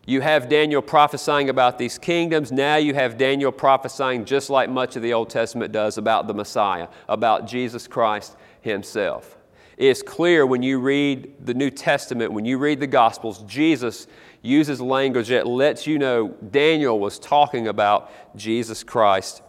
You 0.07 0.21
have 0.21 0.49
Daniel 0.49 0.83
prophesying 0.83 1.49
about 1.49 1.79
these 1.79 1.97
kingdoms. 1.99 2.53
Now 2.53 2.77
you 2.77 2.95
have 2.95 3.17
Daniel 3.17 3.51
prophesying 3.51 4.27
just 4.27 4.51
like 4.51 4.69
much 4.69 4.97
of 4.97 5.03
the 5.03 5.15
Old 5.15 5.31
Testament 5.31 5.73
does 5.73 5.97
about 5.97 6.27
the 6.27 6.35
Messiah, 6.35 6.89
about 7.09 7.47
Jesus 7.47 7.87
Christ 7.87 8.37
himself. 8.61 9.39
It's 9.77 10.03
clear 10.03 10.47
when 10.47 10.63
you 10.63 10.79
read 10.79 11.35
the 11.45 11.55
New 11.55 11.71
Testament, 11.71 12.33
when 12.33 12.45
you 12.45 12.59
read 12.59 12.81
the 12.81 12.87
Gospels, 12.87 13.43
Jesus 13.45 14.07
uses 14.43 14.81
language 14.81 15.29
that 15.29 15.47
lets 15.47 15.87
you 15.87 15.99
know 15.99 16.29
Daniel 16.51 17.01
was 17.01 17.19
talking 17.19 17.67
about 17.67 18.13
Jesus 18.37 18.85
Christ 18.85 19.43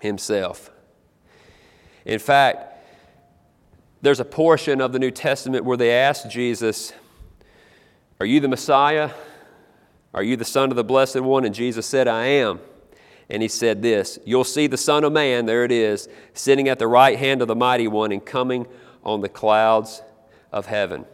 himself. 0.00 0.70
In 2.04 2.18
fact, 2.18 2.74
there's 4.00 4.20
a 4.20 4.24
portion 4.24 4.80
of 4.80 4.92
the 4.92 4.98
New 4.98 5.10
Testament 5.10 5.64
where 5.64 5.76
they 5.76 5.92
ask 5.92 6.28
Jesus, 6.28 6.92
Are 8.18 8.26
you 8.26 8.40
the 8.40 8.48
Messiah? 8.48 9.10
Are 10.14 10.22
you 10.22 10.36
the 10.36 10.44
Son 10.44 10.70
of 10.70 10.76
the 10.76 10.84
Blessed 10.84 11.20
One? 11.20 11.44
And 11.44 11.54
Jesus 11.54 11.86
said, 11.86 12.08
I 12.08 12.26
am. 12.26 12.60
And 13.30 13.42
he 13.42 13.48
said 13.48 13.82
this 13.82 14.18
You'll 14.24 14.44
see 14.44 14.66
the 14.66 14.76
Son 14.76 15.04
of 15.04 15.12
Man, 15.12 15.46
there 15.46 15.64
it 15.64 15.72
is, 15.72 16.08
sitting 16.34 16.68
at 16.68 16.78
the 16.78 16.88
right 16.88 17.18
hand 17.18 17.42
of 17.42 17.48
the 17.48 17.56
Mighty 17.56 17.88
One 17.88 18.12
and 18.12 18.24
coming 18.24 18.66
on 19.04 19.20
the 19.20 19.28
clouds 19.28 20.02
of 20.52 20.66
heaven. 20.66 21.04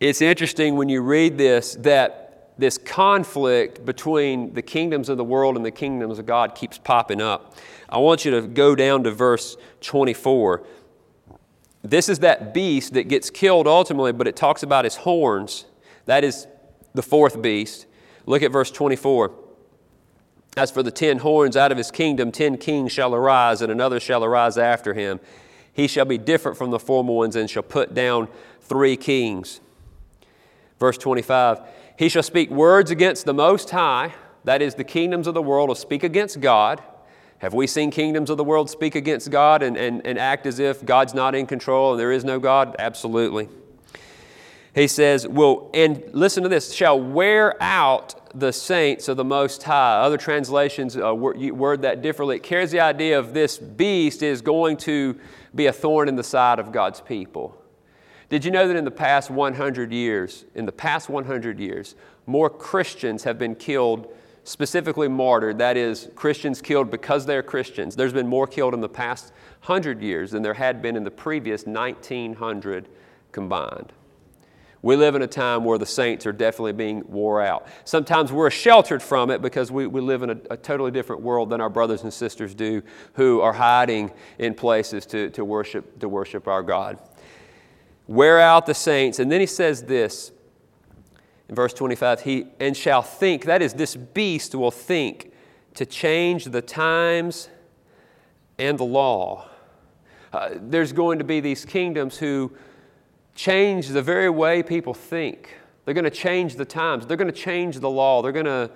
It's 0.00 0.20
interesting 0.20 0.76
when 0.76 0.88
you 0.88 1.00
read 1.00 1.38
this 1.38 1.76
that 1.80 2.22
this 2.58 2.76
conflict 2.76 3.84
between 3.84 4.52
the 4.54 4.62
kingdoms 4.62 5.08
of 5.08 5.16
the 5.16 5.24
world 5.24 5.56
and 5.56 5.64
the 5.64 5.70
kingdoms 5.70 6.18
of 6.18 6.26
God 6.26 6.54
keeps 6.54 6.76
popping 6.76 7.20
up. 7.20 7.56
I 7.88 7.98
want 7.98 8.24
you 8.24 8.30
to 8.32 8.42
go 8.42 8.74
down 8.74 9.04
to 9.04 9.10
verse 9.10 9.56
24. 9.80 10.62
this 11.82 12.08
is 12.08 12.20
that 12.20 12.52
beast 12.52 12.94
that 12.94 13.08
gets 13.08 13.30
killed 13.30 13.66
ultimately, 13.66 14.12
but 14.12 14.26
it 14.26 14.36
talks 14.36 14.62
about 14.62 14.84
his 14.84 14.96
horns. 14.96 15.64
That 16.06 16.24
is 16.24 16.46
the 16.94 17.02
fourth 17.02 17.40
beast. 17.40 17.86
Look 18.26 18.42
at 18.42 18.52
verse 18.52 18.70
24. 18.70 19.32
As 20.56 20.70
for 20.70 20.82
the 20.82 20.90
ten 20.90 21.18
horns 21.18 21.56
out 21.56 21.72
of 21.72 21.78
his 21.78 21.90
kingdom, 21.90 22.30
ten 22.30 22.58
kings 22.58 22.92
shall 22.92 23.14
arise, 23.14 23.62
and 23.62 23.72
another 23.72 23.98
shall 23.98 24.22
arise 24.22 24.58
after 24.58 24.92
him. 24.92 25.18
He 25.72 25.86
shall 25.86 26.04
be 26.04 26.18
different 26.18 26.58
from 26.58 26.70
the 26.70 26.78
former 26.78 27.14
ones, 27.14 27.36
and 27.36 27.48
shall 27.48 27.62
put 27.62 27.94
down 27.94 28.28
three 28.60 28.96
kings. 28.96 29.60
Verse 30.78 30.98
25 30.98 31.60
He 31.98 32.08
shall 32.10 32.22
speak 32.22 32.50
words 32.50 32.90
against 32.90 33.24
the 33.24 33.32
Most 33.32 33.70
High, 33.70 34.12
that 34.44 34.60
is, 34.60 34.74
the 34.74 34.84
kingdoms 34.84 35.26
of 35.26 35.34
the 35.34 35.42
world 35.42 35.68
will 35.68 35.74
speak 35.74 36.02
against 36.02 36.40
God. 36.40 36.82
Have 37.38 37.54
we 37.54 37.66
seen 37.66 37.90
kingdoms 37.90 38.30
of 38.30 38.36
the 38.36 38.44
world 38.44 38.70
speak 38.70 38.94
against 38.94 39.30
God 39.30 39.62
and, 39.62 39.76
and, 39.76 40.06
and 40.06 40.18
act 40.18 40.46
as 40.46 40.58
if 40.60 40.84
God's 40.84 41.12
not 41.12 41.34
in 41.34 41.46
control 41.46 41.92
and 41.92 42.00
there 42.00 42.12
is 42.12 42.24
no 42.24 42.38
God? 42.38 42.76
Absolutely. 42.78 43.48
He 44.74 44.86
says, 44.86 45.28
Well, 45.28 45.70
and 45.74 46.02
listen 46.12 46.42
to 46.42 46.48
this, 46.48 46.72
shall 46.72 47.00
wear 47.00 47.62
out 47.62 48.14
the 48.34 48.52
saints 48.52 49.08
of 49.08 49.16
the 49.16 49.24
Most 49.24 49.62
High. 49.62 50.00
Other 50.00 50.16
translations 50.16 50.96
uh, 50.96 51.14
word 51.14 51.82
that 51.82 52.02
differently. 52.02 52.36
It 52.36 52.42
carries 52.42 52.70
the 52.70 52.80
idea 52.80 53.18
of 53.18 53.34
this 53.34 53.58
beast 53.58 54.22
is 54.22 54.40
going 54.40 54.78
to 54.78 55.18
be 55.54 55.66
a 55.66 55.72
thorn 55.72 56.08
in 56.08 56.16
the 56.16 56.24
side 56.24 56.58
of 56.58 56.72
God's 56.72 57.00
people. 57.00 57.58
Did 58.30 58.46
you 58.46 58.50
know 58.50 58.66
that 58.66 58.76
in 58.76 58.86
the 58.86 58.90
past 58.90 59.30
100 59.30 59.92
years, 59.92 60.46
in 60.54 60.64
the 60.64 60.72
past 60.72 61.10
100 61.10 61.60
years, 61.60 61.94
more 62.24 62.48
Christians 62.48 63.24
have 63.24 63.38
been 63.38 63.54
killed, 63.54 64.10
specifically 64.44 65.08
martyred, 65.08 65.58
that 65.58 65.76
is, 65.76 66.08
Christians 66.14 66.62
killed 66.62 66.90
because 66.90 67.26
they're 67.26 67.42
Christians. 67.42 67.94
There's 67.94 68.14
been 68.14 68.26
more 68.28 68.46
killed 68.46 68.72
in 68.72 68.80
the 68.80 68.88
past 68.88 69.34
100 69.66 70.00
years 70.00 70.30
than 70.30 70.42
there 70.42 70.54
had 70.54 70.80
been 70.80 70.96
in 70.96 71.04
the 71.04 71.10
previous 71.10 71.66
1900 71.66 72.88
combined. 73.32 73.92
We 74.82 74.96
live 74.96 75.14
in 75.14 75.22
a 75.22 75.28
time 75.28 75.62
where 75.64 75.78
the 75.78 75.86
saints 75.86 76.26
are 76.26 76.32
definitely 76.32 76.72
being 76.72 77.04
wore 77.06 77.40
out. 77.40 77.68
Sometimes 77.84 78.32
we're 78.32 78.50
sheltered 78.50 79.00
from 79.00 79.30
it 79.30 79.40
because 79.40 79.70
we, 79.70 79.86
we 79.86 80.00
live 80.00 80.24
in 80.24 80.30
a, 80.30 80.36
a, 80.50 80.56
totally 80.56 80.90
different 80.90 81.22
world 81.22 81.50
than 81.50 81.60
our 81.60 81.70
brothers 81.70 82.02
and 82.02 82.12
sisters 82.12 82.52
do 82.52 82.82
who 83.14 83.40
are 83.40 83.52
hiding 83.52 84.10
in 84.38 84.54
places 84.54 85.06
to, 85.06 85.30
to, 85.30 85.44
worship, 85.44 86.00
to 86.00 86.08
worship 86.08 86.48
our 86.48 86.64
God. 86.64 86.98
Wear 88.08 88.40
out 88.40 88.66
the 88.66 88.74
saints. 88.74 89.20
And 89.20 89.30
then 89.30 89.38
he 89.38 89.46
says 89.46 89.84
this 89.84 90.32
in 91.48 91.54
verse 91.54 91.72
25 91.74 92.22
he, 92.22 92.46
and 92.58 92.76
shall 92.76 93.02
think, 93.02 93.44
that 93.44 93.62
is, 93.62 93.74
this 93.74 93.94
beast 93.94 94.54
will 94.56 94.72
think 94.72 95.32
to 95.74 95.86
change 95.86 96.46
the 96.46 96.62
times 96.62 97.48
and 98.58 98.78
the 98.78 98.84
law. 98.84 99.48
Uh, 100.32 100.50
there's 100.54 100.92
going 100.92 101.18
to 101.18 101.24
be 101.24 101.38
these 101.38 101.64
kingdoms 101.64 102.18
who 102.18 102.50
change 103.34 103.88
the 103.88 104.02
very 104.02 104.30
way 104.30 104.62
people 104.62 104.94
think. 104.94 105.56
They're 105.84 105.94
going 105.94 106.04
to 106.04 106.10
change 106.10 106.56
the 106.56 106.64
times. 106.64 107.06
They're 107.06 107.16
going 107.16 107.32
to 107.32 107.38
change 107.38 107.80
the 107.80 107.90
law. 107.90 108.22
They're 108.22 108.32
going 108.32 108.44
to 108.46 108.70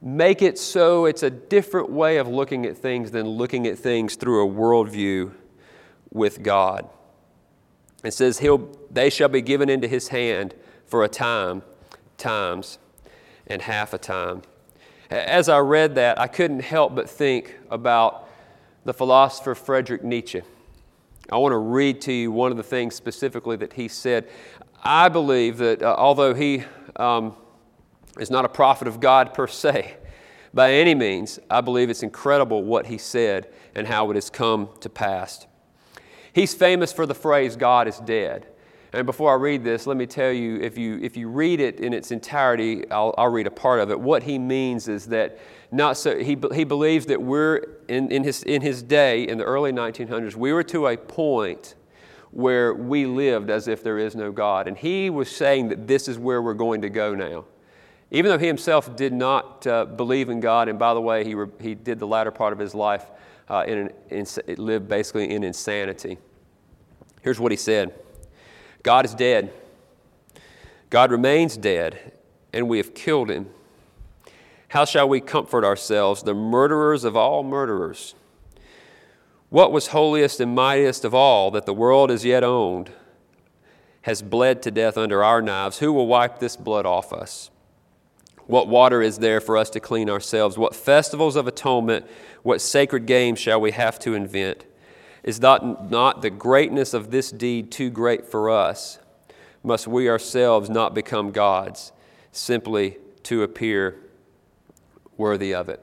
make 0.00 0.42
it 0.42 0.58
so 0.58 1.06
it's 1.06 1.22
a 1.22 1.30
different 1.30 1.90
way 1.90 2.18
of 2.18 2.28
looking 2.28 2.66
at 2.66 2.76
things 2.76 3.10
than 3.10 3.26
looking 3.26 3.66
at 3.66 3.78
things 3.78 4.14
through 4.14 4.48
a 4.48 4.52
worldview 4.52 5.32
with 6.12 6.42
God. 6.42 6.88
It 8.04 8.14
says, 8.14 8.38
He'll, 8.38 8.70
They 8.90 9.10
shall 9.10 9.28
be 9.28 9.42
given 9.42 9.68
into 9.68 9.88
his 9.88 10.08
hand 10.08 10.54
for 10.86 11.02
a 11.02 11.08
time, 11.08 11.62
times, 12.18 12.78
and 13.46 13.62
half 13.62 13.92
a 13.94 13.98
time. 13.98 14.42
As 15.10 15.48
I 15.48 15.58
read 15.58 15.94
that, 15.96 16.20
I 16.20 16.26
couldn't 16.26 16.60
help 16.60 16.94
but 16.94 17.08
think 17.08 17.56
about 17.70 18.28
the 18.84 18.94
philosopher 18.94 19.54
Friedrich 19.54 20.04
Nietzsche. 20.04 20.42
I 21.30 21.38
want 21.38 21.52
to 21.52 21.58
read 21.58 22.00
to 22.02 22.12
you 22.12 22.30
one 22.30 22.50
of 22.50 22.56
the 22.56 22.62
things 22.62 22.94
specifically 22.94 23.56
that 23.56 23.72
he 23.72 23.88
said. 23.88 24.28
I 24.82 25.08
believe 25.08 25.58
that 25.58 25.82
uh, 25.82 25.94
although 25.98 26.34
he 26.34 26.62
um, 26.96 27.34
is 28.18 28.30
not 28.30 28.44
a 28.44 28.48
prophet 28.48 28.86
of 28.86 29.00
God 29.00 29.34
per 29.34 29.46
se, 29.46 29.96
by 30.54 30.72
any 30.72 30.94
means, 30.94 31.38
I 31.50 31.60
believe 31.60 31.90
it's 31.90 32.02
incredible 32.02 32.62
what 32.62 32.86
he 32.86 32.96
said 32.96 33.48
and 33.74 33.86
how 33.86 34.10
it 34.10 34.14
has 34.14 34.30
come 34.30 34.70
to 34.80 34.88
pass. 34.88 35.46
He's 36.32 36.54
famous 36.54 36.92
for 36.92 37.06
the 37.06 37.14
phrase, 37.14 37.56
God 37.56 37.88
is 37.88 37.98
dead. 37.98 38.46
And 38.96 39.04
before 39.04 39.30
I 39.30 39.34
read 39.34 39.62
this, 39.62 39.86
let 39.86 39.98
me 39.98 40.06
tell 40.06 40.32
you 40.32 40.56
if 40.56 40.78
you, 40.78 40.98
if 41.02 41.18
you 41.18 41.28
read 41.28 41.60
it 41.60 41.80
in 41.80 41.92
its 41.92 42.12
entirety, 42.12 42.90
I'll, 42.90 43.14
I'll 43.18 43.28
read 43.28 43.46
a 43.46 43.50
part 43.50 43.80
of 43.80 43.90
it. 43.90 44.00
What 44.00 44.22
he 44.22 44.38
means 44.38 44.88
is 44.88 45.04
that 45.08 45.38
not 45.70 45.98
so, 45.98 46.18
he, 46.18 46.38
he 46.54 46.64
believes 46.64 47.04
that 47.06 47.20
we're 47.20 47.76
in, 47.88 48.10
in, 48.10 48.24
his, 48.24 48.42
in 48.44 48.62
his 48.62 48.82
day, 48.82 49.28
in 49.28 49.36
the 49.36 49.44
early 49.44 49.70
1900s, 49.70 50.34
we 50.34 50.50
were 50.50 50.62
to 50.62 50.86
a 50.86 50.96
point 50.96 51.74
where 52.30 52.72
we 52.72 53.04
lived 53.04 53.50
as 53.50 53.68
if 53.68 53.82
there 53.82 53.98
is 53.98 54.16
no 54.16 54.32
God. 54.32 54.66
And 54.66 54.78
he 54.78 55.10
was 55.10 55.30
saying 55.30 55.68
that 55.68 55.86
this 55.86 56.08
is 56.08 56.18
where 56.18 56.40
we're 56.40 56.54
going 56.54 56.80
to 56.80 56.88
go 56.88 57.14
now. 57.14 57.44
Even 58.10 58.30
though 58.30 58.38
he 58.38 58.46
himself 58.46 58.96
did 58.96 59.12
not 59.12 59.66
uh, 59.66 59.84
believe 59.84 60.30
in 60.30 60.40
God, 60.40 60.70
and 60.70 60.78
by 60.78 60.94
the 60.94 61.02
way, 61.02 61.22
he, 61.22 61.34
re, 61.34 61.48
he 61.60 61.74
did 61.74 61.98
the 61.98 62.06
latter 62.06 62.30
part 62.30 62.54
of 62.54 62.58
his 62.58 62.74
life 62.74 63.10
uh, 63.50 63.62
in, 63.68 63.78
an, 63.78 63.90
in, 64.08 64.26
lived 64.56 64.88
basically 64.88 65.30
in 65.30 65.44
insanity. 65.44 66.16
Here's 67.20 67.38
what 67.38 67.52
he 67.52 67.58
said 67.58 67.92
God 68.86 69.04
is 69.04 69.14
dead. 69.14 69.52
God 70.90 71.10
remains 71.10 71.56
dead, 71.56 72.12
and 72.52 72.68
we 72.68 72.76
have 72.76 72.94
killed 72.94 73.28
him. 73.28 73.50
How 74.68 74.84
shall 74.84 75.08
we 75.08 75.20
comfort 75.20 75.64
ourselves, 75.64 76.22
the 76.22 76.34
murderers 76.34 77.02
of 77.02 77.16
all 77.16 77.42
murderers? 77.42 78.14
What 79.50 79.72
was 79.72 79.88
holiest 79.88 80.38
and 80.38 80.54
mightiest 80.54 81.04
of 81.04 81.16
all 81.16 81.50
that 81.50 81.66
the 81.66 81.74
world 81.74 82.10
has 82.10 82.24
yet 82.24 82.44
owned 82.44 82.92
has 84.02 84.22
bled 84.22 84.62
to 84.62 84.70
death 84.70 84.96
under 84.96 85.24
our 85.24 85.42
knives? 85.42 85.80
Who 85.80 85.92
will 85.92 86.06
wipe 86.06 86.38
this 86.38 86.56
blood 86.56 86.86
off 86.86 87.12
us? 87.12 87.50
What 88.46 88.68
water 88.68 89.02
is 89.02 89.18
there 89.18 89.40
for 89.40 89.56
us 89.56 89.68
to 89.70 89.80
clean 89.80 90.08
ourselves? 90.08 90.56
What 90.56 90.76
festivals 90.76 91.34
of 91.34 91.48
atonement, 91.48 92.06
what 92.44 92.60
sacred 92.60 93.06
games 93.06 93.40
shall 93.40 93.60
we 93.60 93.72
have 93.72 93.98
to 93.98 94.14
invent? 94.14 94.64
Is 95.26 95.40
not, 95.40 95.90
not 95.90 96.22
the 96.22 96.30
greatness 96.30 96.94
of 96.94 97.10
this 97.10 97.30
deed 97.30 97.70
too 97.70 97.90
great 97.90 98.26
for 98.26 98.48
us? 98.48 98.98
Must 99.62 99.86
we 99.86 100.08
ourselves 100.08 100.70
not 100.70 100.94
become 100.94 101.32
gods 101.32 101.92
simply 102.32 102.96
to 103.24 103.42
appear 103.42 103.98
worthy 105.16 105.54
of 105.54 105.68
it. 105.68 105.80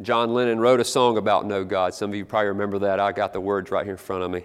John 0.00 0.34
Lennon 0.34 0.58
wrote 0.58 0.80
a 0.80 0.84
song 0.84 1.16
about 1.16 1.46
no 1.46 1.64
God. 1.64 1.94
Some 1.94 2.10
of 2.10 2.16
you 2.16 2.24
probably 2.24 2.48
remember 2.48 2.80
that. 2.80 2.98
I 2.98 3.12
got 3.12 3.32
the 3.32 3.40
words 3.40 3.70
right 3.70 3.84
here 3.84 3.92
in 3.92 3.98
front 3.98 4.24
of 4.24 4.30
me. 4.30 4.44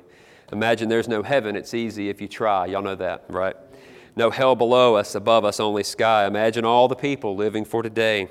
Imagine 0.52 0.88
there's 0.88 1.08
no 1.08 1.24
heaven. 1.24 1.56
It's 1.56 1.74
easy 1.74 2.10
if 2.10 2.22
you 2.22 2.28
try. 2.28 2.68
Y'all 2.68 2.82
know 2.82 2.96
that, 2.96 3.26
right? 3.30 3.56
No 4.16 4.30
hell 4.30 4.56
below 4.56 4.96
us, 4.96 5.16
above 5.16 5.46
us, 5.46 5.60
only 5.60 5.84
sky. 5.84 6.26
Imagine 6.28 6.64
all 6.64 6.88
the 6.88 6.96
people 6.96 7.36
living 7.36 7.66
for 7.66 7.82
today. 7.84 8.30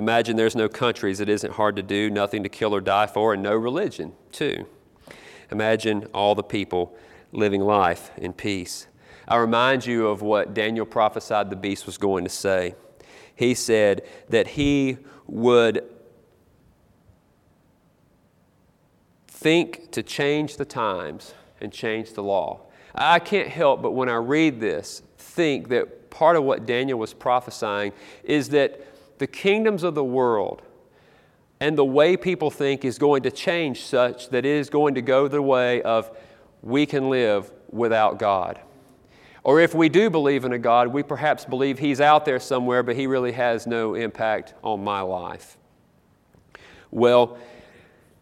Imagine 0.00 0.36
there's 0.36 0.56
no 0.56 0.66
countries. 0.66 1.20
It 1.20 1.28
isn't 1.28 1.52
hard 1.52 1.76
to 1.76 1.82
do, 1.82 2.08
nothing 2.08 2.42
to 2.42 2.48
kill 2.48 2.74
or 2.74 2.80
die 2.80 3.06
for, 3.06 3.34
and 3.34 3.42
no 3.42 3.54
religion, 3.54 4.14
too. 4.32 4.66
Imagine 5.52 6.06
all 6.14 6.34
the 6.34 6.42
people 6.42 6.96
living 7.32 7.60
life 7.60 8.10
in 8.16 8.32
peace. 8.32 8.86
I 9.28 9.36
remind 9.36 9.84
you 9.84 10.06
of 10.06 10.22
what 10.22 10.54
Daniel 10.54 10.86
prophesied 10.86 11.50
the 11.50 11.56
beast 11.56 11.84
was 11.84 11.98
going 11.98 12.24
to 12.24 12.30
say 12.30 12.74
he 13.36 13.52
said 13.52 14.06
that 14.30 14.48
he 14.48 14.96
would 15.26 15.84
think 19.28 19.90
to 19.90 20.02
change 20.02 20.56
the 20.56 20.64
times 20.64 21.34
and 21.60 21.70
change 21.70 22.14
the 22.14 22.22
law. 22.22 22.60
I 22.94 23.18
can't 23.18 23.48
help 23.48 23.82
but 23.82 23.90
when 23.90 24.08
I 24.08 24.16
read 24.16 24.60
this, 24.60 25.02
think 25.18 25.68
that 25.68 26.08
part 26.08 26.36
of 26.36 26.44
what 26.44 26.64
Daniel 26.64 26.98
was 26.98 27.12
prophesying 27.12 27.92
is 28.24 28.48
that 28.48 28.86
the 29.20 29.26
kingdoms 29.26 29.82
of 29.82 29.94
the 29.94 30.02
world 30.02 30.62
and 31.60 31.76
the 31.76 31.84
way 31.84 32.16
people 32.16 32.50
think 32.50 32.86
is 32.86 32.98
going 32.98 33.22
to 33.22 33.30
change 33.30 33.84
such 33.84 34.30
that 34.30 34.46
it 34.46 34.46
is 34.46 34.70
going 34.70 34.94
to 34.94 35.02
go 35.02 35.28
the 35.28 35.42
way 35.42 35.82
of 35.82 36.10
we 36.62 36.86
can 36.86 37.10
live 37.10 37.52
without 37.70 38.18
God. 38.18 38.58
Or 39.44 39.60
if 39.60 39.74
we 39.74 39.90
do 39.90 40.08
believe 40.08 40.46
in 40.46 40.54
a 40.54 40.58
God, 40.58 40.88
we 40.88 41.02
perhaps 41.02 41.44
believe 41.44 41.78
He's 41.78 42.00
out 42.00 42.24
there 42.24 42.40
somewhere, 42.40 42.82
but 42.82 42.96
He 42.96 43.06
really 43.06 43.32
has 43.32 43.66
no 43.66 43.94
impact 43.94 44.54
on 44.64 44.82
my 44.82 45.02
life. 45.02 45.58
Well, 46.90 47.36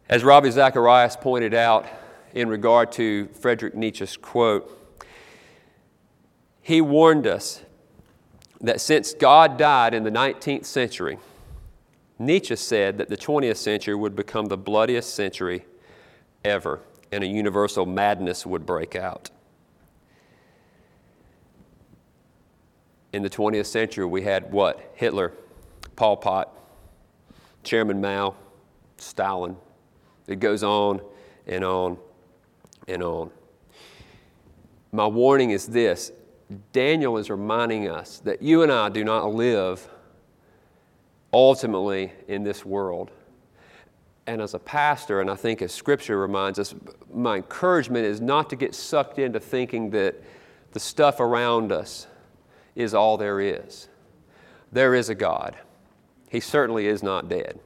as 0.08 0.24
Ravi 0.24 0.50
Zacharias 0.50 1.16
pointed 1.16 1.54
out 1.54 1.86
in 2.34 2.48
regard 2.48 2.90
to 2.92 3.28
Friedrich 3.28 3.76
Nietzsche's 3.76 4.16
quote, 4.16 4.74
he 6.60 6.80
warned 6.80 7.28
us 7.28 7.62
that 8.60 8.80
since 8.80 9.14
God 9.14 9.56
died 9.56 9.94
in 9.94 10.04
the 10.04 10.10
19th 10.10 10.64
century, 10.64 11.18
Nietzsche 12.18 12.56
said 12.56 12.98
that 12.98 13.08
the 13.08 13.16
20th 13.16 13.56
century 13.56 13.94
would 13.94 14.16
become 14.16 14.46
the 14.46 14.56
bloodiest 14.56 15.14
century 15.14 15.64
ever, 16.44 16.80
and 17.12 17.22
a 17.22 17.26
universal 17.26 17.86
madness 17.86 18.44
would 18.44 18.66
break 18.66 18.96
out. 18.96 19.30
in 23.12 23.22
the 23.22 23.30
20th 23.30 23.66
century, 23.66 24.04
we 24.04 24.22
had 24.22 24.52
what? 24.52 24.92
Hitler, 24.94 25.32
Pol 25.96 26.16
Pot, 26.16 26.56
Chairman 27.62 28.00
Mao, 28.00 28.34
Stalin. 28.98 29.56
It 30.26 30.40
goes 30.40 30.62
on 30.62 31.00
and 31.46 31.64
on 31.64 31.98
and 32.86 33.02
on. 33.02 33.30
My 34.92 35.06
warning 35.06 35.50
is 35.50 35.66
this 35.66 36.12
Daniel 36.72 37.18
is 37.18 37.30
reminding 37.30 37.88
us 37.88 38.20
that 38.20 38.42
you 38.42 38.62
and 38.62 38.72
I 38.72 38.88
do 38.88 39.04
not 39.04 39.34
live 39.34 39.88
ultimately 41.32 42.12
in 42.26 42.42
this 42.42 42.64
world. 42.64 43.10
And 44.26 44.40
as 44.40 44.54
a 44.54 44.58
pastor, 44.58 45.20
and 45.20 45.30
I 45.30 45.34
think 45.34 45.62
as 45.62 45.72
Scripture 45.72 46.18
reminds 46.18 46.58
us, 46.58 46.74
my 47.12 47.36
encouragement 47.36 48.04
is 48.04 48.20
not 48.20 48.50
to 48.50 48.56
get 48.56 48.74
sucked 48.74 49.18
into 49.18 49.40
thinking 49.40 49.90
that 49.90 50.22
the 50.72 50.80
stuff 50.80 51.20
around 51.20 51.72
us 51.72 52.06
is 52.74 52.94
all 52.94 53.16
there 53.16 53.40
is. 53.40 53.88
There 54.70 54.94
is 54.94 55.08
a 55.08 55.14
God. 55.14 55.56
He 56.30 56.40
certainly 56.40 56.86
is 56.86 57.02
not 57.02 57.28
dead. 57.28 57.58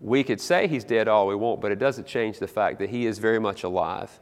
We 0.00 0.22
could 0.22 0.40
say 0.40 0.68
he's 0.68 0.84
dead 0.84 1.08
all 1.08 1.26
we 1.26 1.34
want, 1.34 1.60
but 1.60 1.72
it 1.72 1.78
doesn't 1.78 2.06
change 2.06 2.38
the 2.38 2.46
fact 2.46 2.78
that 2.78 2.90
he 2.90 3.06
is 3.06 3.18
very 3.18 3.40
much 3.40 3.64
alive. 3.64 4.20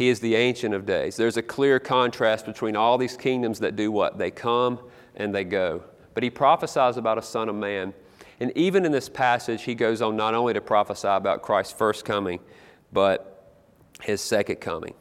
He 0.00 0.08
is 0.08 0.18
the 0.18 0.34
Ancient 0.34 0.72
of 0.72 0.86
Days. 0.86 1.14
There's 1.16 1.36
a 1.36 1.42
clear 1.42 1.78
contrast 1.78 2.46
between 2.46 2.74
all 2.74 2.96
these 2.96 3.18
kingdoms 3.18 3.58
that 3.58 3.76
do 3.76 3.92
what? 3.92 4.16
They 4.16 4.30
come 4.30 4.80
and 5.14 5.34
they 5.34 5.44
go. 5.44 5.82
But 6.14 6.22
he 6.22 6.30
prophesies 6.30 6.96
about 6.96 7.18
a 7.18 7.22
Son 7.22 7.50
of 7.50 7.54
Man. 7.54 7.92
And 8.40 8.50
even 8.56 8.86
in 8.86 8.92
this 8.92 9.10
passage, 9.10 9.64
he 9.64 9.74
goes 9.74 10.00
on 10.00 10.16
not 10.16 10.32
only 10.32 10.54
to 10.54 10.60
prophesy 10.62 11.06
about 11.06 11.42
Christ's 11.42 11.74
first 11.74 12.06
coming, 12.06 12.40
but 12.90 13.58
his 14.00 14.22
second 14.22 14.56
coming. 14.56 14.94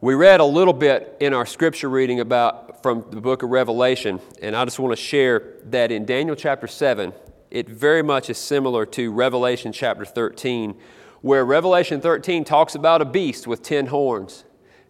We 0.00 0.14
read 0.14 0.38
a 0.38 0.44
little 0.44 0.72
bit 0.72 1.16
in 1.18 1.34
our 1.34 1.46
scripture 1.46 1.90
reading 1.90 2.20
about 2.20 2.80
from 2.80 3.04
the 3.10 3.20
book 3.20 3.42
of 3.42 3.50
Revelation, 3.50 4.20
and 4.40 4.54
I 4.54 4.64
just 4.64 4.78
want 4.78 4.96
to 4.96 5.02
share 5.02 5.54
that 5.64 5.90
in 5.90 6.04
Daniel 6.04 6.36
chapter 6.36 6.68
7, 6.68 7.12
it 7.50 7.68
very 7.68 8.04
much 8.04 8.30
is 8.30 8.38
similar 8.38 8.86
to 8.86 9.10
Revelation 9.10 9.72
chapter 9.72 10.04
13, 10.04 10.76
where 11.24 11.42
Revelation 11.42 12.02
13 12.02 12.44
talks 12.44 12.74
about 12.74 13.00
a 13.00 13.04
beast 13.06 13.46
with 13.46 13.62
10 13.62 13.86
horns. 13.86 14.44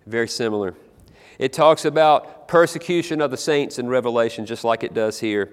Very 0.04 0.26
similar. 0.26 0.74
It 1.38 1.52
talks 1.52 1.84
about 1.84 2.48
persecution 2.48 3.20
of 3.20 3.30
the 3.30 3.36
saints 3.36 3.78
in 3.78 3.86
Revelation, 3.88 4.44
just 4.44 4.64
like 4.64 4.82
it 4.82 4.92
does 4.92 5.20
here. 5.20 5.52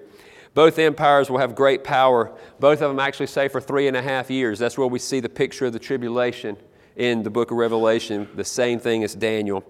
Both 0.56 0.80
empires 0.80 1.30
will 1.30 1.38
have 1.38 1.54
great 1.54 1.84
power. 1.84 2.36
Both 2.60 2.82
of 2.82 2.90
them 2.90 2.98
actually 2.98 3.28
say 3.28 3.48
for 3.48 3.62
three 3.62 3.88
and 3.88 3.96
a 3.96 4.02
half 4.02 4.32
years. 4.32 4.58
That's 4.58 4.76
where 4.76 4.88
we 4.88 4.98
see 4.98 5.20
the 5.20 5.30
picture 5.30 5.68
of 5.68 5.74
the 5.74 5.78
tribulation 5.78 6.58
in 6.96 7.22
the 7.22 7.30
book 7.30 7.52
of 7.52 7.58
Revelation, 7.58 8.28
the 8.34 8.44
same 8.44 8.80
thing 8.80 9.04
as 9.04 9.14
Daniel. 9.14 9.64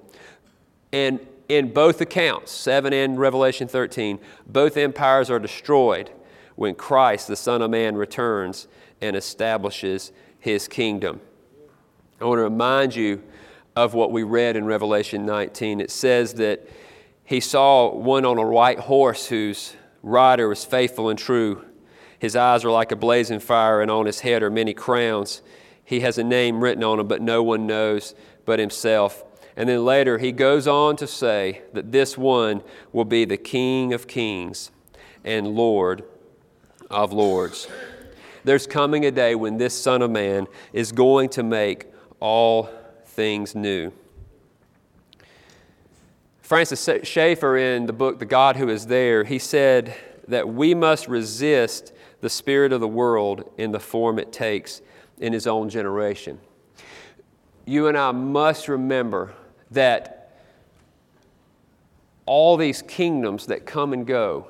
And 0.93 1.19
in 1.49 1.73
both 1.73 1.99
accounts, 1.99 2.53
7 2.53 2.93
and 2.93 3.19
Revelation 3.19 3.67
13, 3.67 4.17
both 4.47 4.77
empires 4.77 5.29
are 5.29 5.39
destroyed 5.39 6.09
when 6.55 6.73
Christ, 6.73 7.27
the 7.27 7.35
Son 7.35 7.61
of 7.61 7.69
Man, 7.69 7.97
returns 7.97 8.69
and 9.01 9.17
establishes 9.17 10.13
his 10.41 10.67
kingdom. 10.67 11.21
I 12.19 12.25
want 12.25 12.39
to 12.39 12.43
remind 12.43 12.95
you 12.95 13.23
of 13.75 13.93
what 13.93 14.11
we 14.11 14.23
read 14.23 14.57
in 14.57 14.65
Revelation 14.65 15.25
19. 15.25 15.79
It 15.79 15.89
says 15.89 16.33
that 16.33 16.67
he 17.23 17.39
saw 17.39 17.93
one 17.93 18.25
on 18.25 18.37
a 18.37 18.45
white 18.45 18.79
horse 18.79 19.27
whose 19.27 19.75
rider 20.03 20.49
was 20.49 20.65
faithful 20.65 21.09
and 21.09 21.17
true. 21.17 21.63
His 22.19 22.35
eyes 22.35 22.65
are 22.65 22.71
like 22.71 22.91
a 22.91 22.97
blazing 22.97 23.39
fire, 23.39 23.81
and 23.81 23.89
on 23.89 24.05
his 24.05 24.19
head 24.19 24.43
are 24.43 24.49
many 24.49 24.73
crowns. 24.73 25.41
He 25.83 26.01
has 26.01 26.17
a 26.17 26.23
name 26.23 26.61
written 26.61 26.83
on 26.83 26.99
him, 26.99 27.07
but 27.07 27.21
no 27.21 27.41
one 27.41 27.65
knows 27.65 28.13
but 28.45 28.59
himself. 28.59 29.23
And 29.55 29.69
then 29.69 29.85
later, 29.85 30.17
he 30.17 30.31
goes 30.31 30.67
on 30.67 30.95
to 30.97 31.07
say 31.07 31.61
that 31.73 31.91
this 31.91 32.17
one 32.17 32.63
will 32.91 33.05
be 33.05 33.25
the 33.25 33.37
King 33.37 33.93
of 33.93 34.07
kings 34.07 34.71
and 35.23 35.55
Lord 35.55 36.03
of 36.89 37.13
lords. 37.13 37.67
There's 38.43 38.65
coming 38.65 39.05
a 39.05 39.11
day 39.11 39.35
when 39.35 39.57
this 39.57 39.79
Son 39.79 40.01
of 40.01 40.11
Man 40.11 40.47
is 40.73 40.91
going 40.91 41.29
to 41.29 41.43
make 41.43 41.85
all 42.19 42.69
things 43.05 43.55
new. 43.55 43.91
Francis 46.41 46.89
Schaeffer, 47.03 47.57
in 47.57 47.85
the 47.85 47.93
book 47.93 48.19
The 48.19 48.25
God 48.25 48.57
Who 48.57 48.67
Is 48.69 48.87
There, 48.87 49.23
he 49.23 49.39
said 49.39 49.95
that 50.27 50.49
we 50.49 50.73
must 50.73 51.07
resist 51.07 51.93
the 52.19 52.29
spirit 52.29 52.73
of 52.73 52.81
the 52.81 52.87
world 52.87 53.49
in 53.57 53.71
the 53.71 53.79
form 53.79 54.19
it 54.19 54.33
takes 54.33 54.81
in 55.19 55.33
his 55.33 55.47
own 55.47 55.69
generation. 55.69 56.39
You 57.65 57.87
and 57.87 57.97
I 57.97 58.11
must 58.11 58.67
remember 58.67 59.33
that 59.71 60.33
all 62.25 62.57
these 62.57 62.81
kingdoms 62.81 63.45
that 63.45 63.65
come 63.65 63.93
and 63.93 64.05
go. 64.05 64.47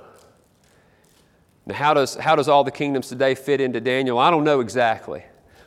Now, 1.71 1.77
how 1.77 1.93
does, 1.93 2.15
how 2.15 2.36
does 2.36 2.49
all 2.49 2.65
the 2.65 2.71
kingdoms 2.71 3.07
today 3.07 3.34
fit 3.34 3.62
into 3.62 3.79
Daniel? 3.79 4.19
I 4.19 4.29
don't 4.29 4.43
know 4.43 4.60
exactly, 4.60 5.23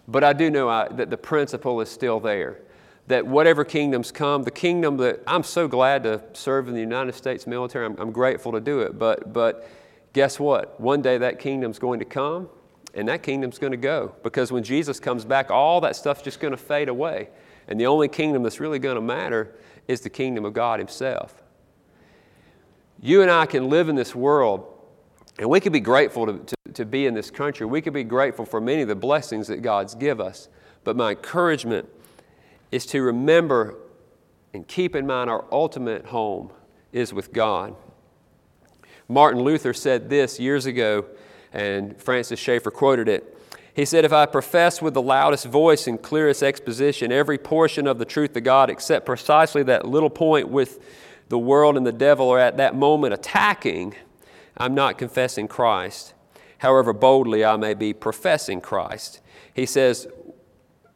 but 0.06 0.22
I 0.22 0.34
do 0.34 0.50
know 0.50 0.68
I, 0.68 0.88
that 0.88 1.08
the 1.08 1.16
principle 1.16 1.80
is 1.80 1.88
still 1.88 2.20
there 2.20 2.60
that 3.06 3.26
whatever 3.26 3.64
kingdoms 3.64 4.10
come, 4.10 4.42
the 4.42 4.50
kingdom 4.50 4.96
that 4.96 5.22
I'm 5.26 5.42
so 5.42 5.68
glad 5.68 6.04
to 6.04 6.22
serve 6.32 6.68
in 6.68 6.74
the 6.74 6.80
United 6.80 7.14
States 7.14 7.46
military, 7.46 7.86
I'm, 7.86 7.96
I'm 7.98 8.12
grateful 8.12 8.52
to 8.52 8.60
do 8.60 8.80
it. 8.80 8.98
But, 8.98 9.32
but 9.32 9.68
guess 10.14 10.40
what? 10.40 10.80
One 10.80 11.02
day 11.02 11.18
that 11.18 11.38
kingdom's 11.38 11.78
going 11.78 11.98
to 11.98 12.06
come 12.06 12.48
and 12.94 13.08
that 13.08 13.22
kingdom's 13.22 13.58
going 13.58 13.72
to 13.72 13.76
go. 13.76 14.14
Because 14.22 14.50
when 14.50 14.62
Jesus 14.62 15.00
comes 15.00 15.24
back, 15.24 15.50
all 15.50 15.82
that 15.82 15.96
stuff's 15.96 16.22
just 16.22 16.40
going 16.40 16.52
to 16.52 16.56
fade 16.56 16.88
away. 16.88 17.28
And 17.68 17.78
the 17.78 17.86
only 17.86 18.08
kingdom 18.08 18.42
that's 18.42 18.60
really 18.60 18.78
going 18.78 18.94
to 18.94 19.02
matter 19.02 19.54
is 19.86 20.00
the 20.00 20.10
kingdom 20.10 20.46
of 20.46 20.54
God 20.54 20.78
Himself. 20.78 21.42
You 23.02 23.20
and 23.20 23.30
I 23.30 23.44
can 23.44 23.68
live 23.68 23.90
in 23.90 23.96
this 23.96 24.14
world, 24.14 24.73
and 25.38 25.48
we 25.48 25.60
can 25.60 25.72
be 25.72 25.80
grateful 25.80 26.26
to, 26.26 26.38
to, 26.38 26.72
to 26.74 26.84
be 26.84 27.06
in 27.06 27.14
this 27.14 27.30
country. 27.30 27.66
We 27.66 27.80
can 27.80 27.92
be 27.92 28.04
grateful 28.04 28.44
for 28.44 28.60
many 28.60 28.82
of 28.82 28.88
the 28.88 28.94
blessings 28.94 29.48
that 29.48 29.62
God's 29.62 29.94
give 29.94 30.20
us. 30.20 30.48
But 30.84 30.96
my 30.96 31.10
encouragement 31.10 31.88
is 32.70 32.86
to 32.86 33.02
remember 33.02 33.76
and 34.52 34.66
keep 34.68 34.94
in 34.94 35.06
mind 35.06 35.28
our 35.28 35.44
ultimate 35.50 36.06
home 36.06 36.52
is 36.92 37.12
with 37.12 37.32
God. 37.32 37.74
Martin 39.08 39.42
Luther 39.42 39.74
said 39.74 40.08
this 40.08 40.38
years 40.38 40.64
ago, 40.64 41.04
and 41.52 42.00
Francis 42.00 42.38
Schaeffer 42.38 42.70
quoted 42.70 43.08
it. 43.08 43.36
He 43.74 43.84
said, 43.84 44.04
If 44.04 44.12
I 44.12 44.26
profess 44.26 44.80
with 44.80 44.94
the 44.94 45.02
loudest 45.02 45.46
voice 45.46 45.88
and 45.88 46.00
clearest 46.00 46.42
exposition 46.42 47.10
every 47.10 47.36
portion 47.36 47.86
of 47.88 47.98
the 47.98 48.04
truth 48.04 48.36
of 48.36 48.44
God 48.44 48.70
except 48.70 49.04
precisely 49.04 49.64
that 49.64 49.86
little 49.86 50.10
point 50.10 50.48
with 50.48 50.82
the 51.28 51.38
world 51.38 51.76
and 51.76 51.84
the 51.84 51.92
devil 51.92 52.30
are 52.30 52.38
at 52.38 52.56
that 52.58 52.76
moment 52.76 53.12
attacking, 53.12 53.94
I'm 54.56 54.74
not 54.74 54.98
confessing 54.98 55.48
Christ. 55.48 56.14
However 56.58 56.92
boldly 56.92 57.44
I 57.44 57.56
may 57.56 57.74
be 57.74 57.92
professing 57.92 58.60
Christ. 58.60 59.20
He 59.52 59.66
says, 59.66 60.06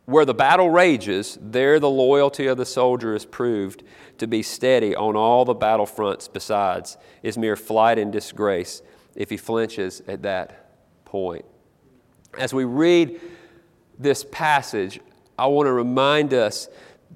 where 0.09 0.25
the 0.25 0.33
battle 0.33 0.71
rages, 0.71 1.37
there 1.38 1.79
the 1.79 1.90
loyalty 1.90 2.47
of 2.47 2.57
the 2.57 2.64
soldier 2.64 3.14
is 3.14 3.27
proved 3.27 3.83
to 4.16 4.27
be 4.27 4.42
steady 4.42 4.97
on 4.97 5.16
all 5.16 5.44
the 5.44 5.53
battle 5.53 5.85
fronts 5.85 6.29
besides, 6.29 6.97
is 7.23 7.37
mere 7.37 7.57
flight 7.57 7.99
and 7.99 8.11
disgrace 8.11 8.81
if 9.14 9.29
he 9.29 9.37
flinches 9.37 10.01
at 10.09 10.23
that 10.23 11.05
point. 11.05 11.44
As 12.38 12.55
we 12.55 12.64
read 12.64 13.21
this 13.99 14.25
passage, 14.31 14.99
I 15.38 15.47
want 15.47 15.66
to 15.66 15.73
remind 15.73 16.33
us 16.33 16.68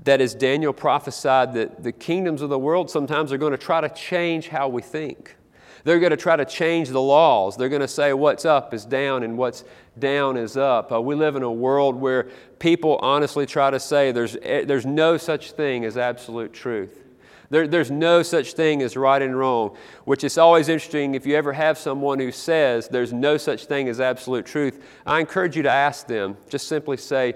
that 0.04 0.20
as 0.20 0.34
Daniel 0.34 0.74
prophesied, 0.74 1.54
that 1.54 1.82
the 1.82 1.92
kingdoms 1.92 2.42
of 2.42 2.50
the 2.50 2.58
world 2.58 2.90
sometimes 2.90 3.32
are 3.32 3.38
going 3.38 3.52
to 3.52 3.58
try 3.58 3.80
to 3.80 3.88
change 3.88 4.48
how 4.48 4.68
we 4.68 4.82
think. 4.82 5.36
They're 5.84 5.98
going 5.98 6.10
to 6.10 6.16
try 6.16 6.36
to 6.36 6.44
change 6.44 6.88
the 6.88 7.00
laws. 7.00 7.56
They're 7.56 7.68
going 7.68 7.80
to 7.80 7.88
say 7.88 8.12
what's 8.12 8.44
up 8.44 8.72
is 8.72 8.84
down 8.84 9.22
and 9.22 9.36
what's 9.36 9.64
down 9.98 10.36
is 10.36 10.56
up. 10.56 10.92
Uh, 10.92 11.00
we 11.00 11.14
live 11.14 11.36
in 11.36 11.42
a 11.42 11.52
world 11.52 11.96
where 11.96 12.28
people 12.58 12.98
honestly 13.02 13.46
try 13.46 13.70
to 13.70 13.80
say 13.80 14.12
there's, 14.12 14.36
eh, 14.42 14.64
there's 14.64 14.86
no 14.86 15.16
such 15.16 15.52
thing 15.52 15.84
as 15.84 15.96
absolute 15.96 16.52
truth. 16.52 17.02
There, 17.50 17.68
there's 17.68 17.90
no 17.90 18.22
such 18.22 18.54
thing 18.54 18.80
as 18.80 18.96
right 18.96 19.20
and 19.20 19.38
wrong, 19.38 19.76
which 20.04 20.24
is 20.24 20.38
always 20.38 20.70
interesting 20.70 21.14
if 21.14 21.26
you 21.26 21.36
ever 21.36 21.52
have 21.52 21.76
someone 21.76 22.18
who 22.18 22.32
says 22.32 22.88
there's 22.88 23.12
no 23.12 23.36
such 23.36 23.66
thing 23.66 23.88
as 23.88 24.00
absolute 24.00 24.46
truth. 24.46 24.82
I 25.04 25.20
encourage 25.20 25.54
you 25.54 25.62
to 25.64 25.70
ask 25.70 26.06
them, 26.06 26.38
just 26.48 26.66
simply 26.66 26.96
say, 26.96 27.34